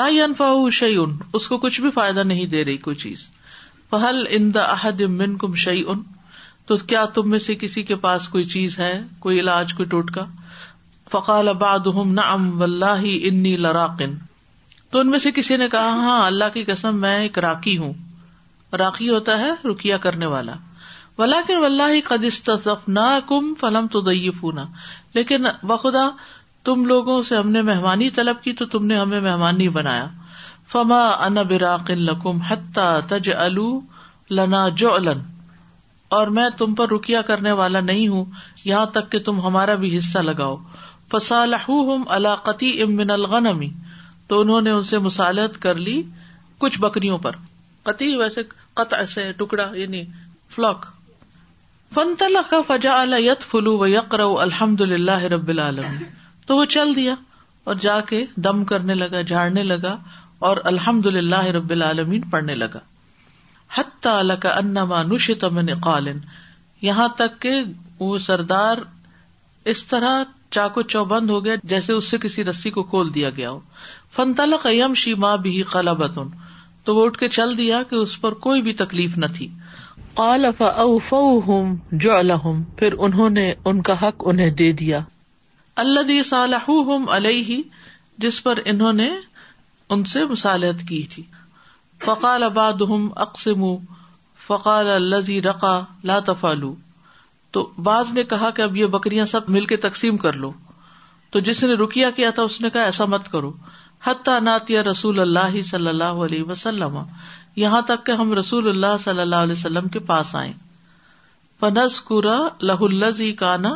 لا 0.00 0.04
انفا 0.26 0.50
شعی 0.72 0.96
ان 0.96 1.16
کو 1.48 1.58
کچھ 1.64 1.80
بھی 1.80 1.90
فائدہ 1.94 2.20
نہیں 2.32 2.46
دے 2.54 2.64
رہی 2.64 2.76
کوئی 2.86 2.96
چیز 3.02 3.28
ان 4.10 4.20
ان 4.36 4.52
دا 4.54 4.66
کم 5.40 5.54
شعی 5.64 5.82
تو 6.66 6.76
کیا 6.92 7.04
تم 7.14 7.28
میں 7.30 7.38
سے 7.46 7.54
کسی 7.60 7.82
کے 7.82 7.96
پاس 8.04 8.28
کوئی 8.34 8.44
چیز 8.54 8.78
ہے 8.78 8.92
کوئی 9.24 9.40
علاج 9.40 9.74
کوئی 9.74 9.88
ٹوٹکا 9.94 10.24
فقال 11.10 11.48
اباد 11.48 11.86
ہم 11.94 12.14
نہ 12.18 12.66
لراقن 13.64 14.14
تو 14.92 14.98
ان 15.00 15.10
میں 15.10 15.18
سے 15.24 15.30
کسی 15.34 15.56
نے 15.56 15.68
کہا 15.72 15.92
ہاں 16.02 16.18
اللہ 16.26 16.52
کی 16.54 16.62
قسم 16.64 17.00
میں 17.00 17.14
ایک 17.18 17.38
راکی 17.46 17.76
ہوں 17.78 17.92
راکی 18.78 19.08
ہوتا 19.08 19.38
ہے 19.38 19.50
رکیا 19.68 19.96
کرنے 20.06 20.26
والا 20.34 20.54
ولہ 21.18 21.86
قدست 22.08 22.48
نہ 22.88 23.08
کم 23.28 23.52
فلم 23.60 23.86
تو 23.92 24.00
دئیے 24.00 24.30
لیکن 25.14 25.46
بخدا 25.68 26.06
تم 26.64 26.84
لوگوں 26.88 27.22
سے 27.28 27.36
ہم 27.36 27.50
نے 27.50 27.62
مہمانی 27.68 28.08
طلب 28.18 28.42
کی 28.42 28.52
تو 28.60 28.66
تم 28.74 28.86
نے 28.86 28.96
ہمیں 28.98 29.20
مہمان 29.20 29.58
نہیں 29.58 29.68
بنایا 29.78 30.06
فما 30.72 31.00
ان 31.26 31.34
براق 31.48 31.90
القم 31.90 32.40
حتا 32.50 32.86
تج 33.08 33.30
الو 33.46 33.66
لنا 34.38 34.68
جو 34.82 34.96
اور 36.16 36.26
میں 36.36 36.48
تم 36.58 36.74
پر 36.78 36.88
رکیا 36.92 37.20
کرنے 37.30 37.52
والا 37.60 37.80
نہیں 37.80 38.08
ہوں 38.08 38.24
یہاں 38.64 38.86
تک 38.96 39.10
کہ 39.12 39.18
تم 39.28 39.40
ہمارا 39.46 39.74
بھی 39.84 39.96
حصہ 39.96 40.18
لگاؤ 40.28 40.56
فصالح 41.12 41.66
علاقتی 42.16 42.70
امن 42.82 43.10
الغنمی 43.10 43.68
تو 44.28 44.40
انہوں 44.40 44.60
نے 44.62 44.70
ان 44.70 44.82
سے 44.90 44.98
مسالت 45.06 45.60
کر 45.62 45.74
لی 45.86 46.00
کچھ 46.64 46.78
بکریوں 46.80 47.18
پر 47.26 47.36
قطع 47.88 48.16
ویسے 48.18 48.42
قطع 48.80 49.04
سے 49.14 49.30
ٹکڑا 49.38 49.68
یعنی 49.76 50.04
فلاک 50.54 50.86
فن 51.94 52.12
طلح 52.20 52.46
کا 52.50 52.58
فجا 52.66 52.92
الت 53.00 53.42
فلو 53.48 53.72
و 53.78 53.86
یقر 53.86 54.20
الحمد 54.44 54.80
للہ 54.92 55.20
رب 55.32 55.48
العالم 55.54 55.96
تو 56.46 56.56
وہ 56.56 56.64
چل 56.74 56.94
دیا 56.96 57.14
اور 57.64 57.74
جا 57.86 58.00
کے 58.12 58.24
دم 58.46 58.62
کرنے 58.70 58.94
لگا 59.00 59.20
جھاڑنے 59.32 59.62
لگا 59.62 59.96
اور 60.50 60.56
الحمد 60.70 61.06
للہ 61.16 61.40
رب 61.56 61.70
العالمین 61.76 62.20
پڑھنے 62.30 62.54
لگا 62.54 62.78
حت 63.78 64.06
کا 64.42 64.50
تمن 65.40 65.72
قالن 65.84 66.18
یہاں 66.88 67.08
تک 67.16 67.40
کہ 67.42 67.52
وہ 67.98 68.16
سردار 68.28 68.76
اس 69.72 69.84
طرح 69.92 70.22
چاقو 70.58 70.82
چوبند 70.94 71.30
ہو 71.30 71.44
گیا 71.44 71.54
جیسے 71.74 71.92
اس 71.94 72.10
سے 72.10 72.18
کسی 72.22 72.44
رسی 72.44 72.70
کو 72.78 72.82
کھول 72.94 73.14
دیا 73.14 73.30
گیا 73.36 73.50
ہو 73.50 73.60
فن 74.16 74.34
تلق 74.40 74.66
یم 74.80 74.94
شی 75.02 75.14
ماں 75.26 75.36
بھی 75.46 75.60
کال 75.72 75.94
بتن 76.04 76.36
تو 76.84 76.96
وہ 76.96 77.04
اٹھ 77.06 77.18
کے 77.18 77.28
چل 77.40 77.56
دیا 77.58 77.82
کہ 77.90 77.96
اس 78.06 78.20
پر 78.20 78.34
کوئی 78.48 78.62
بھی 78.68 78.72
تکلیف 78.82 79.16
نہ 79.18 79.26
تھی 79.36 79.48
پھر 80.16 82.92
انہوں 83.06 83.30
نے 83.36 83.44
ان 83.70 83.78
کا 83.88 83.94
حق 84.02 84.22
انہیں 84.32 84.50
دے 84.58 84.68
دیا 84.80 85.00
اللہ 85.82 86.36
علیہ 87.14 87.56
جس 88.24 88.38
پر 88.44 88.58
انہوں 88.72 88.92
نے 89.02 89.08
ان 89.96 90.04
سے 90.14 90.22
مصالحت 90.32 90.80
کی 90.88 91.00
تھی 91.14 91.22
فقال 92.04 92.42
اباد 92.42 92.82
ہم 92.88 93.02
اقسم 93.26 93.62
فقال 94.46 94.88
الزی 94.94 95.38
رقا 95.42 95.76
لا 96.10 96.16
الح 96.42 96.70
تو 97.50 97.58
باز 97.88 98.06
نے 98.12 98.22
کہا 98.24 98.48
کہ 98.56 98.60
اب 98.62 98.76
یہ 98.76 98.86
بکریاں 98.96 99.24
سب 99.32 99.42
مل 99.56 99.64
کے 99.72 99.76
تقسیم 99.86 100.14
کر 100.26 100.36
لو 100.44 100.50
تو 101.32 101.36
جس 101.48 101.58
نے 101.64 101.74
رکیا 101.84 102.08
کیا 102.20 102.30
تھا 102.36 102.42
اس 102.42 102.56
نے 102.60 102.68
کہا 102.70 102.82
ایسا 102.92 103.04
مت 103.14 103.24
کرو 103.32 103.50
حتہ 104.06 104.34
ناتیہ 104.44 104.80
رسول 104.90 105.16
اللہ 105.20 105.54
صلی 105.70 105.88
اللہ 105.88 106.14
علیہ 106.26 106.42
وسلم 106.50 106.94
یہاں 107.60 107.80
تک 107.88 108.04
کہ 108.06 108.12
ہم 108.20 108.32
رسول 108.38 108.68
اللہ 108.68 108.96
صلی 109.04 109.20
اللہ 109.20 109.44
علیہ 109.46 109.56
وسلم 109.56 109.88
کے 109.94 109.98
پاس 110.10 110.34
آئے 110.36 110.52
پنس 111.60 112.02
قرآ 112.04 112.36
لہ 112.68 112.82
الزی 112.90 113.30
کانا 113.40 113.74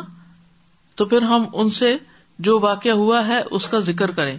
تو 0.97 1.05
پھر 1.11 1.21
ہم 1.31 1.45
ان 1.61 1.69
سے 1.79 1.95
جو 2.47 2.59
واقع 2.59 2.89
ہوا 3.01 3.25
ہے 3.27 3.41
اس 3.57 3.67
کا 3.69 3.79
ذکر 3.89 4.11
کرے 4.21 4.37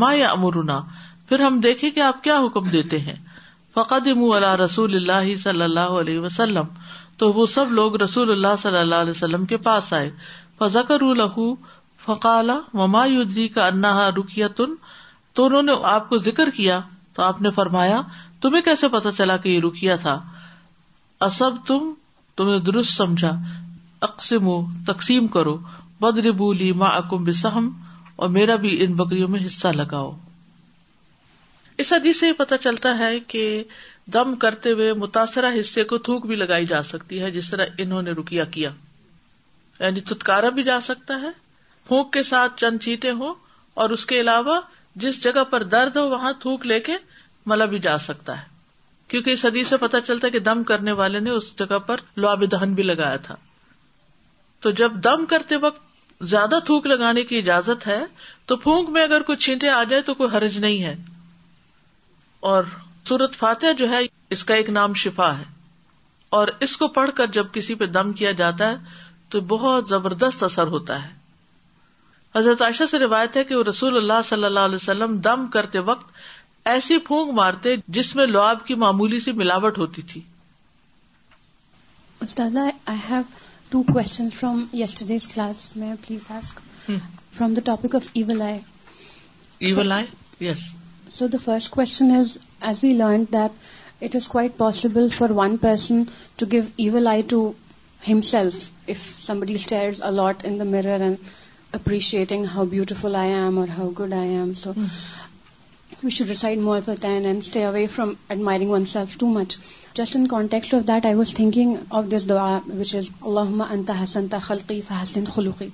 ما 0.00 0.12
یا 0.12 0.30
امرنا 0.30 0.80
پھر 1.28 1.40
ہم 1.40 1.58
دیکھے 1.60 2.00
آپ 2.02 2.22
کیا 2.24 2.36
حکم 2.44 2.68
دیتے 2.68 2.98
ہیں 3.00 3.14
فقد 3.74 4.06
ام 4.12 4.22
اللہ 4.34 4.54
رسول 4.60 4.94
اللہ 4.96 5.34
صلی 5.42 5.62
اللہ 5.62 5.94
علیہ 6.00 6.18
وسلم 6.20 6.66
تو 7.18 7.32
وہ 7.32 7.46
سب 7.54 7.70
لوگ 7.78 7.96
رسول 8.02 8.30
اللہ 8.30 8.54
صلی 8.62 8.78
اللہ 8.78 9.04
علیہ 9.06 9.10
وسلم 9.10 9.44
کے 9.52 9.56
پاس 9.66 9.92
آئے 9.98 10.10
فضکر 10.58 11.02
الح 11.10 11.38
فق 12.04 12.26
مماحی 12.82 13.48
کا 13.58 13.66
انہا 13.66 14.08
رکیتن 14.16 14.64
تن 14.64 14.74
تو 15.34 15.46
انہوں 15.46 15.62
نے 15.62 15.72
آپ 15.96 16.08
کو 16.08 16.18
ذکر 16.28 16.50
کیا 16.56 16.80
تو 17.14 17.22
آپ 17.22 17.40
نے 17.42 17.50
فرمایا 17.54 18.00
تمہیں 18.42 18.62
کیسے 18.62 18.88
پتا 18.92 19.12
چلا 19.16 19.36
کہ 19.44 19.48
یہ 19.48 19.60
رکیا 19.64 19.96
تھا 20.04 20.18
اصب 21.26 21.54
تم 21.66 21.92
تمہیں 22.36 22.58
درست 22.68 22.96
سمجھا 22.96 23.34
اقسم 24.08 24.48
تقسیم 24.86 25.26
کرو 25.36 25.58
لی 26.58 26.70
ماں 26.82 26.90
ما 27.10 27.16
بسم 27.26 27.68
اور 28.24 28.28
میرا 28.36 28.54
بھی 28.62 28.76
ان 28.84 28.92
بکریوں 28.96 29.28
میں 29.28 29.44
حصہ 29.46 29.68
لگاؤ 29.74 30.10
اس 31.82 31.92
حدیث 31.92 32.20
سے 32.20 32.32
پتا 32.38 32.56
چلتا 32.58 32.96
ہے 32.98 33.18
کہ 33.28 33.42
دم 34.14 34.34
کرتے 34.42 34.72
ہوئے 34.72 34.92
متاثرہ 35.02 35.50
حصے 35.60 35.84
کو 35.92 35.98
تھوک 36.08 36.26
بھی 36.26 36.36
لگائی 36.36 36.66
جا 36.72 36.82
سکتی 36.88 37.20
ہے 37.22 37.30
جس 37.30 37.50
طرح 37.50 37.76
انہوں 37.84 38.02
نے 38.02 38.10
رکیا 38.20 38.44
کیا 38.56 38.70
یعنی 39.80 40.00
تتکارا 40.10 40.48
بھی 40.58 40.62
جا 40.62 40.80
سکتا 40.88 41.20
ہے 41.20 41.28
پھونک 41.88 42.12
کے 42.12 42.22
ساتھ 42.32 42.58
چند 42.60 42.82
چیٹے 42.82 43.10
ہوں 43.22 43.34
اور 43.82 43.90
اس 43.96 44.06
کے 44.06 44.20
علاوہ 44.20 44.60
جس 45.02 45.22
جگہ 45.24 45.42
پر 45.50 45.62
درد 45.72 45.96
ہو 45.96 46.08
وہاں 46.10 46.32
تھوک 46.40 46.66
لے 46.66 46.78
کے 46.86 46.92
ملا 47.46 47.64
بھی 47.74 47.78
جا 47.78 47.98
سکتا 48.06 48.38
ہے 48.40 48.48
کیونکہ 49.08 49.30
اس 49.30 49.44
حدیث 49.44 49.68
سے 49.68 49.76
پتا 49.80 50.00
چلتا 50.00 50.28
کہ 50.28 50.38
دم 50.38 50.62
کرنے 50.64 50.92
والے 51.00 51.20
نے 51.20 51.30
اس 51.30 51.54
جگہ 51.58 51.78
پر 51.86 52.00
لواب 52.16 52.42
دہن 52.52 52.74
بھی 52.74 52.82
لگایا 52.82 53.16
تھا 53.26 53.34
تو 54.62 54.70
جب 54.80 54.92
دم 55.04 55.24
کرتے 55.30 55.56
وقت 55.64 55.88
زیادہ 56.30 56.58
تھوک 56.66 56.86
لگانے 56.86 57.22
کی 57.24 57.38
اجازت 57.38 57.86
ہے 57.86 57.98
تو 58.46 58.56
پھونک 58.64 58.88
میں 58.96 59.02
اگر 59.02 59.22
کوئی 59.30 59.38
چھینٹے 59.44 59.68
آ 59.70 59.82
جائے 59.90 60.02
تو 60.08 60.14
کوئی 60.14 60.36
حرج 60.36 60.58
نہیں 60.58 60.82
ہے 60.84 60.94
اور 62.50 62.64
سورت 63.08 63.34
فاتح 63.36 63.72
جو 63.78 63.88
ہے 63.90 63.98
اس 64.36 64.44
کا 64.44 64.54
ایک 64.54 64.68
نام 64.70 64.94
شفا 65.04 65.36
ہے 65.38 65.44
اور 66.38 66.48
اس 66.66 66.76
کو 66.76 66.88
پڑھ 66.98 67.10
کر 67.16 67.26
جب 67.36 67.46
کسی 67.52 67.74
پہ 67.74 67.86
دم 67.94 68.12
کیا 68.18 68.32
جاتا 68.40 68.68
ہے 68.70 68.76
تو 69.30 69.40
بہت 69.48 69.88
زبردست 69.88 70.42
اثر 70.44 70.66
ہوتا 70.76 71.02
ہے 71.04 71.08
حضرت 72.34 72.60
عائشہ 72.62 72.84
سے 72.90 72.98
روایت 72.98 73.36
ہے 73.36 73.42
کہ 73.44 73.54
رسول 73.68 73.96
اللہ 73.96 74.20
صلی 74.24 74.44
اللہ 74.44 74.66
علیہ 74.68 74.74
وسلم 74.82 75.16
دم 75.24 75.46
کرتے 75.54 75.78
وقت 75.92 76.10
ایسی 76.72 76.98
پھونک 77.06 77.32
مارتے 77.34 77.74
جس 77.98 78.14
میں 78.16 78.26
لواب 78.26 78.66
کی 78.66 78.74
معمولی 78.82 79.20
سے 79.20 79.32
ملاوٹ 79.40 79.78
ہوتی 79.78 80.02
تھی 80.12 80.20
استاد 82.26 82.56
آئی 82.64 82.96
ہیو 83.08 83.22
ٹو 83.70 83.82
کوسٹرڈیز 83.92 85.26
کلاس 85.34 85.66
میں 85.76 85.94
please 86.06 86.30
ask 86.36 86.60
from 87.36 87.54
the 87.54 87.60
topic 87.64 87.94
of 87.96 88.08
evil 88.20 88.40
eye 88.42 89.74
I 89.94 90.46
yes 90.46 90.62
so 91.16 91.26
the 91.32 91.38
first 91.44 91.70
question 91.74 92.10
is 92.20 92.36
as 92.70 92.78
we 92.84 92.92
learn 92.98 93.24
that 93.32 94.02
it 94.04 94.16
is 94.16 94.28
quite 94.28 94.56
possible 94.56 95.08
for 95.16 95.30
one 95.36 95.56
person 95.62 96.02
to 96.36 96.46
give 96.52 96.62
evil 96.84 97.06
eye 97.08 97.22
to 97.28 97.50
himself 98.32 98.70
and 99.30 100.62
appreciating 101.72 102.44
how 102.44 102.64
beautiful 102.64 103.14
I 103.14 103.26
am 103.26 103.58
or 103.58 103.66
how 103.66 103.88
good 103.88 104.12
I 104.12 104.24
am. 104.42 104.56
So 104.56 104.72
mm-hmm. 104.72 105.16
We 106.02 106.10
should 106.10 106.28
recite 106.28 106.58
more 106.62 106.80
four 106.84 106.94
then 107.02 107.24
and 107.26 107.42
stay 107.44 107.64
away 107.64 107.86
from 107.94 108.12
admiring 108.28 108.70
oneself 108.90 109.16
too 109.18 109.26
much 109.30 109.56
just 109.94 110.16
in 110.16 110.26
context 110.28 110.74
of 110.74 110.82
that 110.88 111.06
I 111.06 111.14
was 111.14 111.34
thinking 111.34 111.74
of 111.98 112.04
this 112.12 112.28
دعا 112.28 112.58
which 112.78 112.94
از 112.96 113.08
اللہ 113.20 113.62
انت 113.70 113.90
حسن 114.02 114.28
تا 114.30 114.38
خلقی 114.42 114.80
فحسن 114.88 115.24
خلقی 115.34 115.68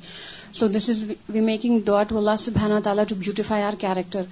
سو 0.59 0.68
this 0.76 0.88
is 0.90 1.05
we 1.29 1.40
making 1.40 1.81
دعا 1.87 2.02
to 2.09 2.18
اللہ 2.18 2.37
سب 2.44 2.57
تعالیٰ 2.85 3.05
to 3.09 3.14
beautify 3.24 3.62
our 3.64 3.74
character 3.81 4.22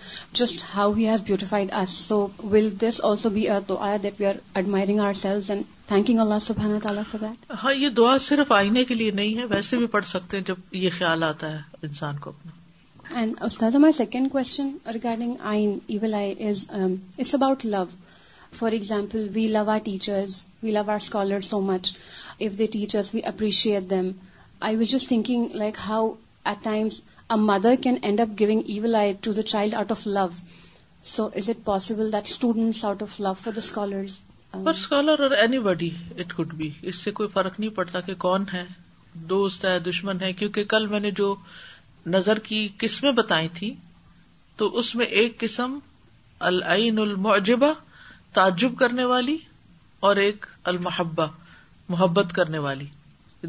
just 0.40 0.64
how 0.74 0.92
he 0.94 1.08
has 1.08 1.22
beautified 1.26 1.72
us 1.82 1.90
so 2.08 2.26
will 2.52 2.68
this 2.82 3.00
also 3.10 3.30
be 3.36 3.48
ار 3.48 3.60
دو 3.68 3.76
آئی 3.90 3.98
that 4.02 4.20
we 4.20 4.26
are 4.26 4.36
admiring 4.54 5.00
our 5.08 5.12
selves 5.22 5.50
and 5.50 5.62
thanking 5.88 6.18
اللہ 6.26 6.38
سبحانہ 6.48 6.78
تعالیٰ 6.82 7.02
فار 7.10 7.28
دیٹ 7.28 7.52
ہاں 7.64 7.74
یہ 7.74 7.88
دعا 8.00 8.16
صرف 8.28 8.52
آئینے 8.60 8.84
کے 8.84 8.94
لیے 8.94 9.10
نہیں 9.22 9.38
ہے 9.38 9.44
ویسے 9.54 9.76
بھی 9.76 9.86
پڑھ 9.96 10.06
سکتے 10.14 10.36
ہیں 10.36 10.44
جب 10.48 10.74
یہ 10.82 10.90
خیال 10.98 11.22
آتا 11.32 11.52
ہے 11.54 11.60
انسان 11.86 12.18
کو 12.20 12.30
اپنا 12.30 12.62
my 13.14 14.16
it's 17.18 17.34
about 17.34 17.64
love 17.64 17.82
for 18.58 18.72
example 18.72 19.26
we 19.34 19.46
love 19.52 19.60
our 19.70 19.72
I 19.72 19.96
ٹیچرشیٹ 22.60 23.92
just 24.90 25.08
thinking 25.08 25.54
like 25.54 25.76
how 25.88 26.12
at 26.52 26.66
a 27.30 27.36
mother 27.40 27.74
can 27.82 27.96
end 28.02 28.20
up 28.20 28.40
Gul 28.40 28.94
eye 28.96 29.12
to 29.22 29.32
the 29.32 29.42
child 29.42 29.74
out 29.74 29.90
of 29.92 30.06
love 30.06 30.26
so 31.14 31.28
is 31.36 31.48
it 31.50 31.64
possible 31.64 32.12
that 32.12 32.28
students 32.30 32.84
out 32.84 33.02
of 33.02 33.20
love 33.20 33.32
for 33.42 33.52
the 33.56 33.60
اسکالرزی 33.64 34.22
it 36.40 36.54
be 36.56 36.70
اس 36.92 36.96
سے 37.04 37.10
کوئی 37.20 37.28
فرق 37.34 37.60
نہیں 37.60 37.70
پڑتا 37.80 38.00
کہ 38.10 38.14
کون 38.28 38.44
ہے 38.52 38.64
دوست 39.30 39.64
ہے 39.64 39.78
دشمن 39.78 40.20
ہے 40.20 40.32
کیونکہ 40.42 40.64
کل 40.74 40.86
میں 40.94 41.00
نے 41.00 41.10
جو 41.18 41.34
نظر 42.12 42.38
کی 42.48 42.66
قسمیں 42.78 43.10
بتائی 43.16 43.48
تھی 43.58 43.74
تو 44.56 44.66
اس 44.78 44.94
میں 44.96 45.06
ایک 45.20 45.38
قسم 45.40 45.78
العین 46.50 46.98
المعجبہ 46.98 47.72
تعجب 48.34 48.76
کرنے 48.78 49.04
والی 49.12 49.36
اور 50.08 50.16
ایک 50.26 50.46
المحبا 50.72 51.26
محبت 51.88 52.32
کرنے 52.34 52.58
والی 52.66 52.86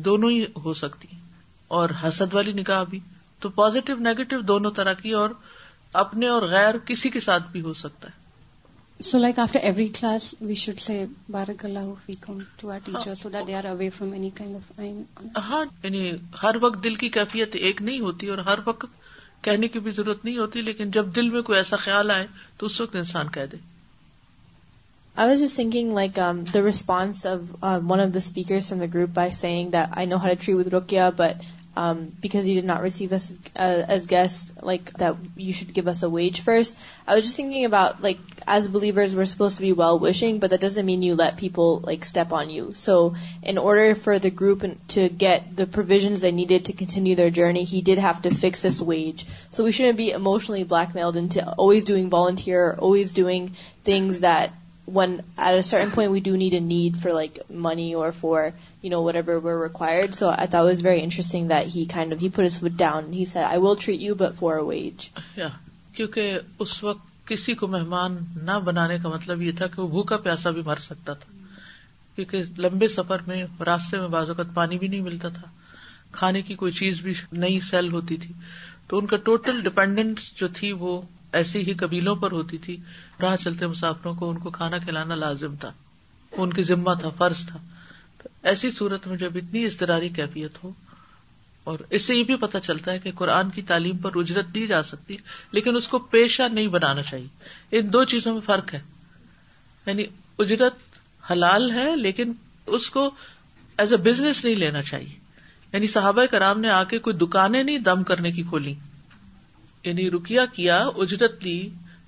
دونوں 0.07 0.29
ہی 0.31 0.43
ہو 0.65 0.73
سکتی 0.81 1.07
اور 1.77 1.89
حسد 2.03 2.33
والی 2.33 2.51
نکاح 2.53 2.83
بھی 2.89 2.99
تو 3.41 3.49
پازیٹو 3.59 3.93
نیگیٹو 4.07 4.39
دونوں 4.53 4.71
طرح 4.79 4.93
کی 5.01 5.11
اور 5.21 5.29
اپنے 6.03 6.27
اور 6.27 6.41
غیر 6.51 6.77
کسی 6.85 7.09
کے 7.09 7.19
ساتھ 7.19 7.51
بھی 7.51 7.61
ہو 7.61 7.73
سکتا 7.81 8.07
ہے 8.09 8.23
so 9.03 9.17
like 9.19 9.39
after 9.39 9.59
every 9.63 9.87
class 9.99 10.33
we 10.41 10.53
should 10.55 10.79
say 10.79 10.93
bar 11.31 11.49
teacher 11.55 13.27
کیفیت 17.13 17.55
ایک 17.55 17.81
نہیں 17.81 17.99
ہوتی 17.99 18.27
اور 18.29 18.37
ہر 18.49 18.59
وقت 18.65 18.85
کہنے 19.43 19.67
کی 19.67 19.79
بھی 19.87 19.91
ضرورت 19.95 20.23
نہیں 20.25 20.37
ہوتی 20.37 20.61
لیکن 20.61 20.91
جب 20.97 21.15
دل 21.15 21.29
میں 21.29 21.41
کوئی 21.49 21.57
ایسا 21.57 21.75
خیال 21.83 22.11
آئے 22.11 22.25
تو 22.57 22.65
اس 22.65 22.79
وقت 22.81 22.95
انسان 22.95 23.29
کہہ 23.33 23.45
دے 23.51 23.57
I 25.15 25.29
was 25.29 25.41
you 25.41 25.47
singing 25.47 25.91
like 25.95 26.15
the 26.15 26.31
response 26.65 27.25
one 27.61 28.01
of 28.01 28.13
the 28.13 28.17
speaker 28.23 28.85
group 28.93 29.15
by 29.15 29.33
سیگ 29.41 29.75
I 29.91 30.05
know 30.15 30.21
her 30.23 30.33
tree 30.45 30.53
with 30.53 30.67
روکیا 30.73 31.09
but 31.17 31.43
Um, 31.77 32.09
because 32.21 32.47
you 32.47 32.55
did 32.55 32.65
not 32.65 32.81
receive 32.81 33.11
us 33.11 33.37
as 33.53 34.07
guests, 34.07 34.49
like, 34.61 34.93
that 34.93 35.17
you 35.35 35.51
should 35.51 35.73
give 35.73 35.89
us 35.89 36.03
a 36.03 36.09
wage 36.09 36.39
first. 36.39 36.77
I 37.05 37.15
was 37.15 37.25
just 37.25 37.35
thinking 37.35 37.65
about, 37.65 38.01
like, 38.01 38.17
as 38.47 38.69
believers, 38.69 39.13
we're 39.13 39.25
supposed 39.25 39.57
to 39.57 39.61
be 39.61 39.73
well-wishing, 39.73 40.39
but 40.39 40.51
that 40.51 40.61
doesn't 40.61 40.85
mean 40.85 41.01
you 41.01 41.15
let 41.15 41.35
people, 41.35 41.81
like, 41.83 42.05
step 42.05 42.31
on 42.31 42.49
you. 42.49 42.73
So 42.75 43.15
in 43.43 43.57
order 43.57 43.93
for 43.93 44.19
the 44.19 44.29
group 44.29 44.63
to 44.89 45.09
get 45.09 45.53
the 45.53 45.67
provisions 45.67 46.21
they 46.21 46.31
needed 46.31 46.65
to 46.65 46.73
continue 46.73 47.15
their 47.15 47.29
journey, 47.29 47.65
he 47.65 47.81
did 47.81 47.97
have 47.97 48.21
to 48.21 48.33
fix 48.33 48.61
this 48.61 48.81
wage. 48.81 49.25
So 49.49 49.65
we 49.65 49.73
shouldn't 49.73 49.97
be 49.97 50.11
emotionally 50.11 50.63
blackmailed 50.63 51.17
into 51.17 51.45
always 51.45 51.83
doing 51.83 52.09
volunteer, 52.09 52.73
always 52.73 53.11
doing 53.11 53.51
things 53.83 54.21
that 54.21 54.53
when 54.85 55.13
at 55.35 55.55
a 55.57 55.63
certain 55.63 55.91
point 55.91 56.11
we 56.11 56.19
do 56.19 56.35
need 56.37 56.53
a 56.53 56.61
need 56.61 56.97
for 56.97 57.11
like 57.11 57.37
money 57.49 57.87
or 57.95 58.11
for 58.11 58.53
you 58.81 58.89
know 58.89 59.01
whatever 59.01 59.39
we're 59.39 59.57
required. 59.57 60.13
So 60.15 60.29
I 60.29 60.45
thought 60.45 60.63
it 60.63 60.67
was 60.73 60.81
very 60.81 60.99
interesting 60.99 61.47
that 61.47 61.65
he 61.67 61.85
kind 61.87 62.13
of 62.13 62.19
he 62.19 62.29
put 62.29 62.43
his 62.45 62.57
foot 62.59 62.77
down. 62.77 63.11
He 63.11 63.25
said, 63.25 63.45
"I 63.55 63.57
will 63.65 63.75
treat 63.75 63.99
you, 63.99 64.15
but 64.23 64.35
for 64.41 64.51
a 64.57 64.63
wage." 64.71 65.09
Yeah, 65.41 65.55
کیونکہ 65.95 66.39
اس 66.65 66.83
وقت 66.83 67.13
کسی 67.27 67.53
کو 67.59 67.67
مہمان 67.75 68.17
نہ 68.49 68.57
بنانے 68.65 68.97
کا 69.03 69.09
مطلب 69.09 69.41
یہ 69.41 69.51
تھا 69.57 69.67
کہ 69.75 69.81
وہ 69.81 69.87
بھوکا 69.93 70.17
پیاسا 70.27 70.49
بھی 70.55 70.61
مر 70.65 70.77
سکتا 70.87 71.13
تھا 71.21 71.31
کیونکہ 72.15 72.61
لمبے 72.65 72.87
سفر 72.97 73.21
میں 73.27 73.45
راستے 73.65 73.99
میں 73.99 74.07
بعض 74.17 74.29
اوقات 74.29 74.53
پانی 74.53 74.77
بھی 74.77 74.87
نہیں 74.87 75.01
ملتا 75.01 75.29
تھا 75.39 75.47
کھانے 76.19 76.41
کی 76.49 76.55
کوئی 76.63 76.71
چیز 76.81 76.99
بھی 77.03 77.13
نہیں 77.31 77.59
سیل 77.69 77.91
ہوتی 77.93 78.17
تھی 78.25 78.33
تو 78.87 78.97
ان 78.97 79.05
کا 79.13 79.17
ٹوٹل 79.29 79.61
ڈپینڈنٹ 79.69 80.19
جو 80.39 80.47
تھی 80.59 80.71
وہ 80.83 80.99
ایسی 81.37 81.59
ہی 81.67 81.73
قبیلوں 81.79 82.15
پر 82.15 82.31
ہوتی 82.31 82.57
تھی 82.65 82.75
راہ 83.21 83.35
چلتے 83.43 83.67
مسافروں 83.67 84.13
کو 84.19 84.29
ان 84.29 84.37
کو 84.43 84.49
کھانا 84.57 84.77
کھلانا 84.83 85.15
لازم 85.23 85.55
تھا 85.63 85.71
ان 86.45 86.53
کی 86.57 86.63
ذمہ 86.69 86.93
تھا 87.01 87.09
فرض 87.17 87.45
تھا 87.47 87.59
ایسی 88.51 88.69
صورت 88.75 89.07
میں 89.07 89.17
جب 89.23 89.35
اتنی 89.41 89.63
استراری 89.65 90.09
کیفیت 90.19 90.63
ہو 90.63 90.71
اور 91.71 91.79
اس 91.97 92.05
سے 92.07 92.15
یہ 92.15 92.23
بھی 92.29 92.35
پتا 92.45 92.59
چلتا 92.69 92.91
ہے 92.91 92.99
کہ 93.03 93.11
قرآن 93.19 93.49
کی 93.57 93.61
تعلیم 93.73 93.97
پر 94.05 94.17
اجرت 94.21 94.53
دی 94.55 94.65
جا 94.71 94.81
سکتی 94.91 95.17
لیکن 95.59 95.75
اس 95.75 95.87
کو 95.93 95.99
پیشہ 96.15 96.47
نہیں 96.53 96.67
بنانا 96.77 97.01
چاہیے 97.11 97.77
ان 97.79 97.91
دو 97.93 98.03
چیزوں 98.15 98.33
میں 98.33 98.41
فرق 98.45 98.73
ہے 98.73 98.79
یعنی 99.85 100.05
اجرت 100.45 100.79
حلال 101.31 101.69
ہے 101.79 101.95
لیکن 102.07 102.33
اس 102.77 102.89
کو 102.97 103.09
ایز 103.83 103.93
اے 103.93 103.97
بزنس 104.09 104.43
نہیں 104.45 104.55
لینا 104.65 104.81
چاہیے 104.93 105.13
یعنی 105.73 105.87
صحابہ 105.99 106.25
کرام 106.31 106.59
نے 106.67 106.69
آ 106.81 106.83
کے 106.93 106.99
کوئی 107.09 107.15
دکانیں 107.25 107.63
نہیں 107.63 107.77
دم 107.91 108.03
کرنے 108.11 108.31
کی 108.39 108.43
کھولی 108.53 108.73
یعنی 109.85 110.09
رکیا 110.11 110.45
کیا 110.53 110.77
اجرت 111.03 111.43
لی 111.43 111.57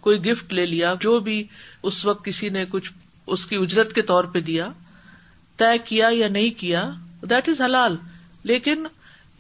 کوئی 0.06 0.24
گفٹ 0.26 0.54
لے 0.60 0.66
لیا 0.66 0.94
جو 1.02 1.18
بھی 1.28 1.44
اس 1.90 2.06
وقت 2.06 2.24
کسی 2.26 2.50
نے 2.56 2.64
کچھ 2.70 2.92
اس 3.36 3.46
کی 3.48 3.56
اجرت 3.66 3.94
کے 3.94 4.02
طور 4.12 4.24
پہ 4.34 4.40
دیا 4.50 4.70
طے 5.62 5.78
کیا 5.86 6.08
یا 6.20 6.28
نہیں 6.38 6.60
کیا 6.60 6.90
دیٹ 7.30 7.50
از 7.50 7.62
حلال 7.62 7.96
لیکن 8.54 8.86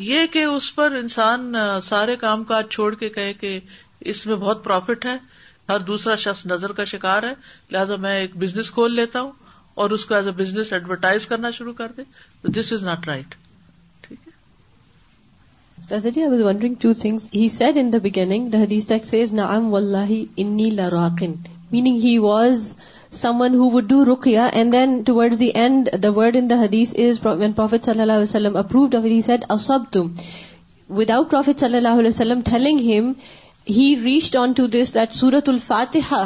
یہ 0.09 0.25
کہ 0.33 0.43
اس 0.43 0.73
پر 0.75 0.95
انسان 0.99 1.53
سارے 1.83 2.15
کام 2.25 2.43
کاج 2.51 2.67
چھوڑ 2.77 2.93
کے 2.95 3.09
کہے 3.17 3.33
کہ 3.43 3.59
اس 4.11 4.25
میں 4.27 4.35
بہت 4.45 4.63
پروفٹ 4.63 5.05
ہے 5.05 5.17
ہر 5.69 5.79
دوسرا 5.87 6.15
شخص 6.25 6.45
نظر 6.51 6.71
کا 6.79 6.83
شکار 6.91 7.23
ہے 7.29 7.33
لہٰذا 7.71 7.95
میں 8.05 8.13
ایک 8.19 8.37
بزنس 8.43 8.71
کھول 8.71 8.95
لیتا 8.95 9.21
ہوں 9.21 9.31
اور 9.83 9.89
اس 9.95 10.05
کو 10.11 10.15
ایز 10.15 10.27
اے 10.27 10.33
بزنس 10.43 10.71
ایڈورٹائز 10.73 11.25
کرنا 11.33 11.51
شروع 11.57 11.73
کر 11.81 11.91
دے 11.97 12.03
تو 12.41 12.51
this 12.59 12.73
is 12.73 12.83
not 12.83 13.07
right 13.07 13.35
would 15.89 16.63
in 16.65 16.73
Hades 16.83 17.61
علیہ 17.61 17.97
وسلم 28.21 28.57
اپروڈ 28.57 28.95
اب 29.49 29.85
تم 29.91 30.07
وداؤٹ 30.89 31.29
پرافیٹ 31.29 31.59
صلی 31.59 31.77
اللہ 31.77 31.87
علیہ 31.87 32.09
وسلم 32.09 32.41
telling 32.45 32.79
him 32.91 33.11
he 33.75 33.93
reached 34.03 34.35
on 34.37 34.51
to 34.57 34.67
this 34.73 34.93
دورت 35.21 35.49
ال 35.49 35.57
فاتحا 35.67 36.25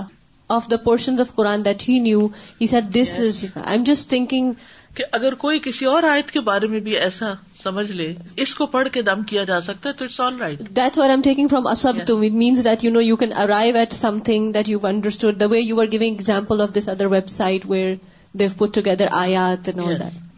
of 0.57 0.72
the 0.72 0.78
portions 0.89 1.34
Quran 1.36 1.66
that 1.66 1.88
he 1.89 1.99
knew 2.09 2.28
said 2.70 2.93
this 3.01 3.20
I 3.20 3.72
am 3.76 3.84
just 3.93 4.09
thinking 4.09 4.51
کہ 4.95 5.03
اگر 5.17 5.33
کوئی 5.41 5.59
کسی 5.63 5.85
اور 5.89 6.03
آیت 6.13 6.31
کے 6.35 6.39
بارے 6.47 6.67
میں 6.71 6.79
بھی 6.87 6.95
ایسا 7.03 7.31
سمجھ 7.61 7.91
لے 7.91 8.07
اس 8.45 8.53
کو 8.55 8.65
پڑھ 8.73 8.87
کے 8.93 9.01
دم 9.09 9.21
کیا 9.31 9.43
جا 9.51 9.59
سکتا 9.67 9.89
ہے 9.89 9.93
تو 10.01 10.05
it's 10.05 10.19
all 10.25 10.37
right 10.39 10.59
that 10.79 10.97
what 10.97 11.09
am 11.09 11.21
taking 11.25 11.47
from 11.51 11.67
اسب 11.73 12.01
to 12.07 12.17
it 12.27 12.31
means 12.43 12.63
that 12.65 12.83
you 12.85 12.91
know 12.91 13.01
you 13.01 13.15
can 13.23 13.33
arrive 13.43 13.75
at 13.83 13.93
something 14.29 14.51
that 14.57 14.69
you 14.69 14.79
understand 14.87 15.39
the 15.41 15.45
way 15.51 15.59
you 15.61 15.79
are 15.81 15.91
giving 15.91 16.03
example 16.11 16.61
of 16.61 16.73
this 16.77 16.89
other 16.95 17.05
website 17.37 17.69
where 17.69 17.93
they've 18.39 18.49
put 18.57 18.75
together 18.75 19.07
آیات 19.25 19.69
now 19.77 19.91
that 19.99 20.30